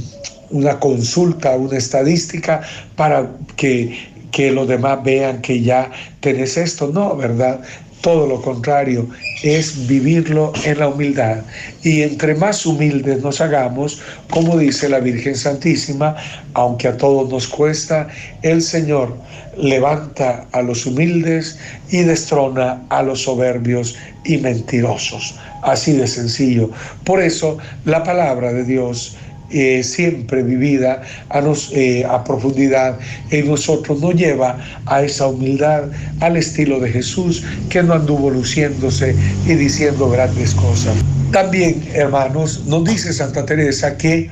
una 0.49 0.79
consulta, 0.79 1.55
una 1.55 1.77
estadística 1.77 2.61
para 2.95 3.29
que, 3.55 3.97
que 4.31 4.51
los 4.51 4.67
demás 4.67 5.03
vean 5.03 5.41
que 5.41 5.61
ya 5.61 5.91
tenés 6.19 6.57
esto. 6.57 6.87
No, 6.93 7.15
¿verdad? 7.15 7.61
Todo 8.01 8.27
lo 8.27 8.41
contrario, 8.41 9.09
es 9.43 9.87
vivirlo 9.87 10.53
en 10.63 10.79
la 10.79 10.87
humildad. 10.87 11.39
Y 11.83 12.01
entre 12.01 12.33
más 12.35 12.65
humildes 12.65 13.21
nos 13.21 13.41
hagamos, 13.41 14.01
como 14.29 14.57
dice 14.57 14.87
la 14.87 14.99
Virgen 14.99 15.35
Santísima, 15.35 16.15
aunque 16.53 16.87
a 16.87 16.97
todos 16.97 17.29
nos 17.29 17.47
cuesta, 17.47 18.07
el 18.41 18.61
Señor 18.61 19.17
levanta 19.57 20.47
a 20.53 20.61
los 20.61 20.85
humildes 20.85 21.57
y 21.89 22.03
destrona 22.03 22.81
a 22.89 23.03
los 23.03 23.23
soberbios 23.23 23.97
y 24.23 24.37
mentirosos. 24.37 25.35
Así 25.63 25.93
de 25.93 26.07
sencillo. 26.07 26.69
Por 27.03 27.21
eso 27.21 27.57
la 27.85 28.03
palabra 28.03 28.53
de 28.53 28.63
Dios 28.63 29.17
eh, 29.51 29.83
siempre 29.83 30.43
vivida 30.43 31.01
a, 31.29 31.41
nos, 31.41 31.71
eh, 31.73 32.05
a 32.05 32.23
profundidad 32.23 32.97
en 33.31 33.47
nosotros 33.47 33.99
nos 33.99 34.15
lleva 34.15 34.57
a 34.85 35.01
esa 35.01 35.27
humildad, 35.27 35.85
al 36.19 36.37
estilo 36.37 36.79
de 36.79 36.89
Jesús, 36.89 37.43
que 37.69 37.81
no 37.83 37.93
anduvo 37.93 38.29
luciéndose 38.29 39.15
y 39.45 39.53
diciendo 39.53 40.09
grandes 40.09 40.53
cosas. 40.53 40.95
También, 41.31 41.83
hermanos, 41.93 42.65
nos 42.65 42.83
dice 42.85 43.13
Santa 43.13 43.45
Teresa 43.45 43.97
que 43.97 44.29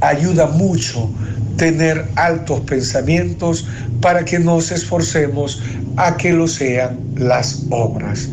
ayuda 0.00 0.46
mucho 0.46 1.10
tener 1.56 2.06
altos 2.16 2.60
pensamientos 2.60 3.66
para 4.00 4.24
que 4.24 4.38
nos 4.38 4.72
esforcemos 4.72 5.62
a 5.96 6.16
que 6.16 6.32
lo 6.32 6.48
sean 6.48 6.98
las 7.16 7.66
obras. 7.70 8.30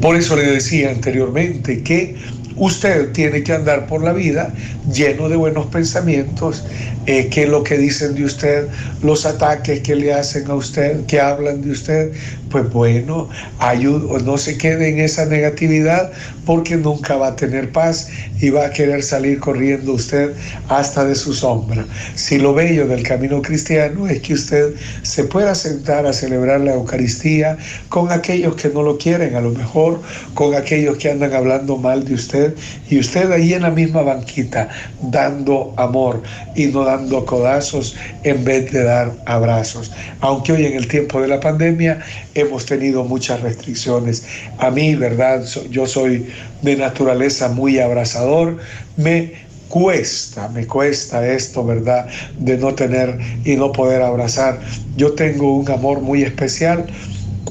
Por 0.00 0.16
eso 0.16 0.36
le 0.36 0.50
decía 0.50 0.90
anteriormente 0.90 1.82
que 1.82 2.16
Usted 2.56 3.12
tiene 3.12 3.42
que 3.42 3.52
andar 3.52 3.86
por 3.86 4.02
la 4.02 4.12
vida 4.12 4.54
lleno 4.84 5.28
de 5.28 5.36
buenos 5.36 5.66
pensamientos, 5.66 6.64
eh, 7.04 7.28
que 7.28 7.46
lo 7.46 7.62
que 7.62 7.76
dicen 7.78 8.14
de 8.14 8.24
usted, 8.24 8.70
los 9.02 9.26
ataques 9.26 9.80
que 9.82 9.94
le 9.94 10.14
hacen 10.14 10.50
a 10.50 10.54
usted, 10.54 11.04
que 11.06 11.20
hablan 11.20 11.60
de 11.62 11.70
usted, 11.70 12.12
pues 12.50 12.70
bueno, 12.70 13.28
ayuda, 13.58 14.20
no 14.20 14.38
se 14.38 14.56
quede 14.56 14.88
en 14.88 15.00
esa 15.00 15.26
negatividad 15.26 16.12
porque 16.44 16.76
nunca 16.76 17.16
va 17.16 17.28
a 17.28 17.36
tener 17.36 17.72
paz 17.72 18.08
y 18.40 18.50
va 18.50 18.66
a 18.66 18.70
querer 18.70 19.02
salir 19.02 19.40
corriendo 19.40 19.94
usted 19.94 20.32
hasta 20.68 21.04
de 21.04 21.14
su 21.14 21.34
sombra. 21.34 21.84
Si 22.14 22.38
lo 22.38 22.54
bello 22.54 22.86
del 22.86 23.02
camino 23.02 23.42
cristiano 23.42 24.06
es 24.06 24.20
que 24.20 24.34
usted 24.34 24.74
se 25.02 25.24
pueda 25.24 25.54
sentar 25.54 26.06
a 26.06 26.12
celebrar 26.12 26.60
la 26.60 26.74
Eucaristía 26.74 27.58
con 27.88 28.12
aquellos 28.12 28.54
que 28.54 28.68
no 28.68 28.82
lo 28.82 28.96
quieren, 28.96 29.34
a 29.34 29.40
lo 29.40 29.50
mejor 29.50 30.00
con 30.34 30.54
aquellos 30.54 30.96
que 30.98 31.10
andan 31.10 31.34
hablando 31.34 31.76
mal 31.76 32.04
de 32.04 32.14
usted 32.14 32.54
y 32.88 32.98
usted 32.98 33.30
ahí 33.32 33.54
en 33.54 33.62
la 33.62 33.70
misma 33.70 34.02
banquita 34.02 34.68
dando 35.02 35.74
amor 35.76 36.22
y 36.54 36.66
no 36.66 36.84
dando 36.84 37.24
codazos 37.24 37.96
en 38.22 38.44
vez 38.44 38.70
de 38.72 38.84
dar 38.84 39.12
abrazos. 39.26 39.90
Aunque 40.20 40.52
hoy 40.52 40.66
en 40.66 40.74
el 40.74 40.86
tiempo 40.86 41.20
de 41.20 41.28
la 41.28 41.40
pandemia 41.40 41.98
hemos 42.40 42.66
tenido 42.66 43.04
muchas 43.04 43.40
restricciones. 43.40 44.26
A 44.58 44.70
mí, 44.70 44.94
¿verdad? 44.94 45.44
Yo 45.70 45.86
soy 45.86 46.26
de 46.62 46.76
naturaleza 46.76 47.48
muy 47.48 47.78
abrazador. 47.78 48.58
Me 48.96 49.32
cuesta, 49.68 50.48
me 50.48 50.66
cuesta 50.66 51.26
esto, 51.26 51.64
¿verdad? 51.64 52.08
De 52.38 52.56
no 52.56 52.74
tener 52.74 53.18
y 53.44 53.56
no 53.56 53.72
poder 53.72 54.02
abrazar. 54.02 54.60
Yo 54.96 55.12
tengo 55.12 55.56
un 55.56 55.70
amor 55.70 56.00
muy 56.00 56.22
especial 56.22 56.86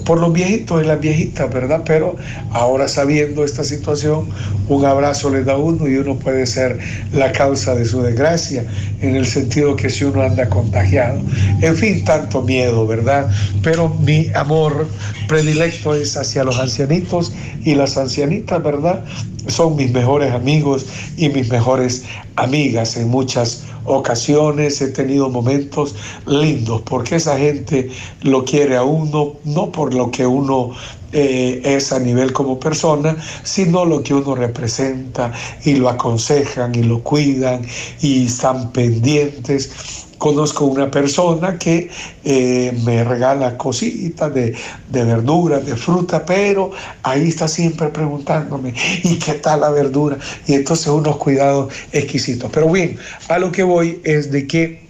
por 0.03 0.19
los 0.19 0.33
viejitos 0.33 0.83
y 0.83 0.87
las 0.87 0.99
viejitas, 0.99 1.51
¿verdad? 1.51 1.81
Pero 1.85 2.15
ahora 2.51 2.87
sabiendo 2.87 3.43
esta 3.43 3.63
situación, 3.63 4.29
un 4.67 4.85
abrazo 4.85 5.29
le 5.29 5.43
da 5.43 5.57
uno 5.57 5.87
y 5.87 5.95
uno 5.95 6.15
puede 6.17 6.45
ser 6.45 6.79
la 7.13 7.31
causa 7.31 7.75
de 7.75 7.85
su 7.85 8.01
desgracia, 8.01 8.63
en 9.01 9.15
el 9.15 9.25
sentido 9.25 9.75
que 9.75 9.89
si 9.89 10.03
uno 10.03 10.21
anda 10.21 10.49
contagiado. 10.49 11.21
En 11.61 11.75
fin, 11.75 12.03
tanto 12.03 12.41
miedo, 12.41 12.85
¿verdad? 12.85 13.29
Pero 13.63 13.89
mi 13.89 14.29
amor 14.35 14.87
predilecto 15.27 15.95
es 15.95 16.17
hacia 16.17 16.43
los 16.43 16.59
ancianitos 16.59 17.33
y 17.63 17.75
las 17.75 17.97
ancianitas, 17.97 18.61
¿verdad? 18.61 19.03
Son 19.47 19.75
mis 19.75 19.91
mejores 19.91 20.31
amigos 20.33 20.85
y 21.17 21.29
mis 21.29 21.49
mejores 21.49 22.03
amigas 22.35 22.97
en 22.97 23.09
muchas 23.09 23.63
ocasiones, 23.86 24.81
he 24.81 24.88
tenido 24.88 25.29
momentos 25.29 25.95
lindos, 26.25 26.81
porque 26.81 27.15
esa 27.15 27.38
gente 27.38 27.89
lo 28.21 28.43
quiere 28.43 28.77
a 28.77 28.83
uno, 28.83 29.33
no 29.43 29.71
por 29.71 29.93
lo 29.93 30.11
que 30.11 30.25
uno 30.25 30.71
eh, 31.11 31.61
es 31.63 31.93
a 31.93 31.99
nivel 31.99 32.33
como 32.33 32.59
persona, 32.59 33.15
sino 33.43 33.86
lo 33.86 34.03
que 34.03 34.13
uno 34.13 34.36
representa 34.36 35.31
y 35.63 35.75
lo 35.75 35.89
aconsejan 35.89 36.75
y 36.75 36.83
lo 36.83 37.01
cuidan 37.03 37.65
y 38.01 38.25
están 38.25 38.71
pendientes 38.71 40.05
conozco 40.18 40.66
una 40.66 40.89
persona 40.89 41.57
que 41.57 41.89
eh, 42.24 42.78
me 42.84 43.03
regala 43.03 43.57
cositas 43.57 44.34
de, 44.34 44.55
de 44.89 45.03
verduras, 45.03 45.66
de 45.66 45.76
fruta, 45.76 46.26
pero 46.26 46.72
ahí 47.03 47.30
está 47.30 47.47
siempre 47.47 47.89
preguntándome, 47.89 48.74
¿y 49.03 49.20
qué 49.20 49.34
tal 49.34 49.61
la 49.61 49.70
verdura? 49.70 50.18
Y 50.47 50.53
entonces 50.53 50.88
unos 50.88 51.18
cuidados 51.18 51.74
exquisitos. 51.91 52.49
Pero 52.53 52.70
bien, 52.72 52.97
a 53.30 53.39
lo 53.39 53.51
que 53.51 53.63
voy 53.63 54.01
es 54.03 54.32
de 54.32 54.47
que 54.47 54.86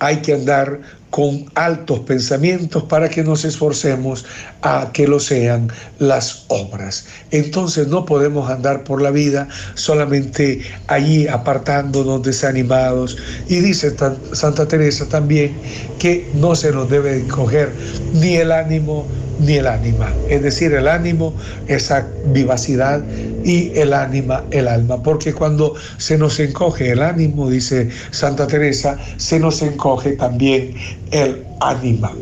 hay 0.00 0.18
que 0.18 0.34
andar 0.34 0.80
con 1.10 1.46
altos 1.54 2.00
pensamientos 2.00 2.84
para 2.84 3.08
que 3.08 3.24
nos 3.24 3.44
esforcemos 3.44 4.24
a 4.62 4.90
que 4.92 5.08
lo 5.08 5.18
sean 5.20 5.70
las 5.98 6.44
obras. 6.48 7.06
Entonces 7.30 7.88
no 7.88 8.04
podemos 8.04 8.50
andar 8.50 8.84
por 8.84 9.00
la 9.00 9.10
vida 9.10 9.48
solamente 9.74 10.60
allí 10.86 11.26
apartándonos 11.26 12.22
desanimados. 12.22 13.16
Y 13.48 13.60
dice 13.60 13.94
Santa 14.32 14.68
Teresa 14.68 15.08
también 15.08 15.56
que 15.98 16.28
no 16.34 16.54
se 16.54 16.72
nos 16.72 16.88
debe 16.90 17.26
coger 17.28 17.72
ni 18.12 18.36
el 18.36 18.52
ánimo 18.52 19.06
ni 19.38 19.54
el 19.54 19.66
ánima. 19.66 20.12
Es 20.28 20.42
decir, 20.42 20.72
el 20.72 20.88
ánimo, 20.88 21.34
esa 21.66 22.06
vivacidad 22.26 23.02
y 23.44 23.70
el 23.78 23.92
ánima, 23.92 24.44
el 24.50 24.68
alma. 24.68 25.02
Porque 25.02 25.32
cuando 25.32 25.74
se 25.98 26.18
nos 26.18 26.38
encoge 26.40 26.90
el 26.90 27.02
ánimo, 27.02 27.50
dice 27.50 27.90
Santa 28.10 28.46
Teresa, 28.46 28.98
se 29.16 29.38
nos 29.38 29.62
encoge 29.62 30.12
también 30.12 30.74
el 31.10 31.44
ánima. 31.60 32.12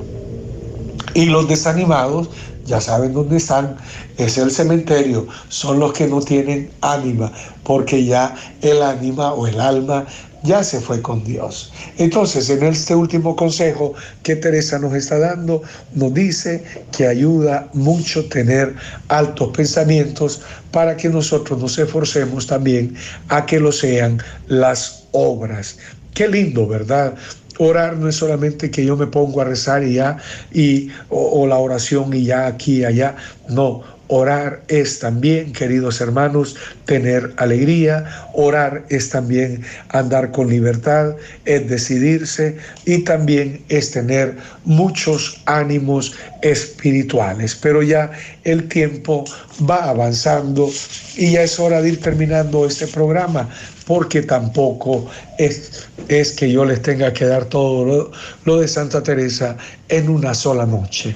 Y 1.14 1.26
los 1.26 1.48
desanimados, 1.48 2.28
ya 2.66 2.80
saben 2.80 3.14
dónde 3.14 3.36
están, 3.36 3.76
es 4.18 4.36
el 4.38 4.50
cementerio, 4.50 5.26
son 5.48 5.78
los 5.78 5.92
que 5.92 6.06
no 6.06 6.20
tienen 6.20 6.68
ánima, 6.80 7.32
porque 7.62 8.04
ya 8.04 8.34
el 8.60 8.82
ánima 8.82 9.32
o 9.32 9.46
el 9.46 9.60
alma 9.60 10.04
ya 10.46 10.62
se 10.62 10.80
fue 10.80 11.02
con 11.02 11.22
Dios. 11.24 11.72
Entonces, 11.98 12.48
en 12.48 12.62
este 12.62 12.94
último 12.94 13.34
consejo 13.36 13.94
que 14.22 14.36
Teresa 14.36 14.78
nos 14.78 14.94
está 14.94 15.18
dando, 15.18 15.62
nos 15.94 16.14
dice 16.14 16.62
que 16.96 17.06
ayuda 17.06 17.68
mucho 17.74 18.24
tener 18.28 18.74
altos 19.08 19.54
pensamientos 19.56 20.40
para 20.70 20.96
que 20.96 21.08
nosotros 21.08 21.60
nos 21.60 21.78
esforcemos 21.78 22.46
también 22.46 22.94
a 23.28 23.44
que 23.44 23.60
lo 23.60 23.72
sean 23.72 24.22
las 24.46 25.04
obras. 25.12 25.78
Qué 26.14 26.28
lindo, 26.28 26.66
¿verdad? 26.66 27.14
Orar 27.58 27.96
no 27.96 28.08
es 28.08 28.16
solamente 28.16 28.70
que 28.70 28.84
yo 28.84 28.96
me 28.96 29.06
pongo 29.06 29.40
a 29.40 29.44
rezar 29.44 29.82
y 29.82 29.94
ya, 29.94 30.18
y, 30.52 30.88
o, 31.08 31.42
o 31.42 31.46
la 31.46 31.56
oración 31.56 32.12
y 32.14 32.24
ya 32.24 32.46
aquí 32.46 32.80
y 32.80 32.84
allá. 32.84 33.16
No, 33.48 33.82
Orar 34.08 34.62
es 34.68 35.00
también, 35.00 35.52
queridos 35.52 36.00
hermanos, 36.00 36.56
tener 36.84 37.32
alegría. 37.36 38.04
Orar 38.34 38.84
es 38.88 39.10
también 39.10 39.62
andar 39.88 40.30
con 40.30 40.48
libertad, 40.48 41.16
es 41.44 41.68
decidirse 41.68 42.56
y 42.84 42.98
también 42.98 43.64
es 43.68 43.90
tener 43.90 44.36
muchos 44.64 45.40
ánimos 45.46 46.14
espirituales. 46.42 47.56
Pero 47.56 47.82
ya 47.82 48.10
el 48.44 48.68
tiempo 48.68 49.24
va 49.68 49.90
avanzando 49.90 50.70
y 51.16 51.32
ya 51.32 51.42
es 51.42 51.58
hora 51.58 51.82
de 51.82 51.90
ir 51.90 52.00
terminando 52.00 52.66
este 52.66 52.86
programa 52.86 53.48
porque 53.86 54.22
tampoco 54.22 55.08
es, 55.38 55.88
es 56.08 56.32
que 56.32 56.50
yo 56.50 56.64
les 56.64 56.82
tenga 56.82 57.12
que 57.12 57.24
dar 57.24 57.44
todo 57.46 57.84
lo, 57.84 58.10
lo 58.44 58.60
de 58.60 58.68
Santa 58.68 59.02
Teresa 59.02 59.56
en 59.88 60.08
una 60.08 60.34
sola 60.34 60.66
noche. 60.66 61.14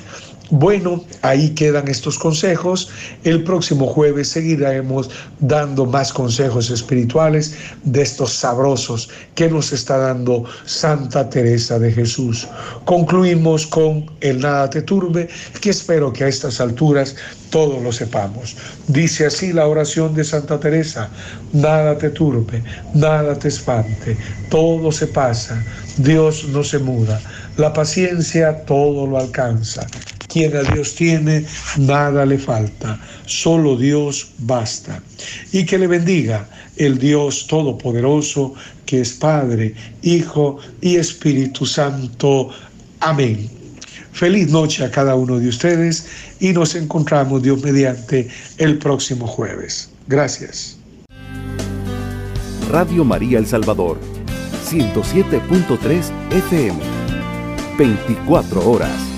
Bueno, 0.51 1.05
ahí 1.23 1.51
quedan 1.51 1.87
estos 1.87 2.19
consejos. 2.19 2.91
El 3.23 3.45
próximo 3.45 3.87
jueves 3.87 4.29
seguiremos 4.29 5.09
dando 5.39 5.87
más 5.87 6.13
consejos 6.13 6.71
espirituales 6.71 7.55
de 7.85 8.03
estos 8.03 8.33
sabrosos 8.33 9.11
que 9.37 9.49
nos 9.49 9.73
está 9.73 9.99
dando 9.99 10.45
Santa 10.65 11.31
Teresa 11.31 11.79
de 11.79 11.93
Jesús. 11.93 12.49
Concluimos 12.85 13.65
con 13.65 14.11
el 14.21 14.41
nada 14.41 14.69
te 14.69 14.83
turbe, 14.83 15.29
que 15.61 15.71
espero 15.71 16.13
que 16.13 16.25
a 16.25 16.29
estas 16.29 16.61
alturas 16.61 17.15
todos 17.51 17.81
lo 17.81 17.93
sepamos. 17.93 18.57
Dice 18.89 19.27
así 19.27 19.53
la 19.53 19.69
oración 19.69 20.15
de 20.15 20.25
Santa 20.25 20.59
Teresa, 20.59 21.11
nada 21.53 21.97
te 21.97 22.11
turbe, 22.11 22.63
nada 22.95 23.39
te 23.39 23.49
espante, 23.49 24.17
todo 24.49 24.91
se 24.91 25.07
pasa, 25.07 25.65
Dios 25.97 26.49
no 26.49 26.65
se 26.65 26.79
muda, 26.81 27.21
la 27.57 27.73
paciencia 27.73 28.65
todo 28.65 29.07
lo 29.07 29.19
alcanza. 29.19 29.87
Quien 30.31 30.57
a 30.57 30.63
Dios 30.63 30.95
tiene, 30.95 31.45
nada 31.77 32.25
le 32.25 32.39
falta. 32.39 33.01
Solo 33.27 33.77
Dios 33.77 34.31
basta. 34.39 35.03
Y 35.53 35.67
que 35.67 35.77
le 35.79 35.89
bendiga 35.89 36.49
el 36.77 36.99
Dios 36.99 37.47
Todopoderoso, 37.49 38.55
que 38.87 39.01
es 39.01 39.13
Padre, 39.15 39.75
Hijo 40.03 40.59
y 40.81 40.97
Espíritu 40.97 41.67
Santo. 41.67 42.51
Amén. 43.01 43.51
Feliz 44.13 44.51
noche 44.51 44.85
a 44.85 44.91
cada 44.91 45.15
uno 45.15 45.39
de 45.39 45.49
ustedes 45.49 46.07
y 46.41 46.53
nos 46.53 46.75
encontramos 46.75 47.43
Dios 47.43 47.61
mediante 47.63 48.29
el 48.59 48.79
próximo 48.79 49.27
jueves. 49.27 49.91
Gracias. 50.07 50.77
Radio 52.71 53.05
María 53.05 53.39
El 53.39 53.47
Salvador, 53.47 53.99
107.3 54.69 56.05
FM, 56.31 56.79
24 57.77 58.71
horas. 58.71 59.10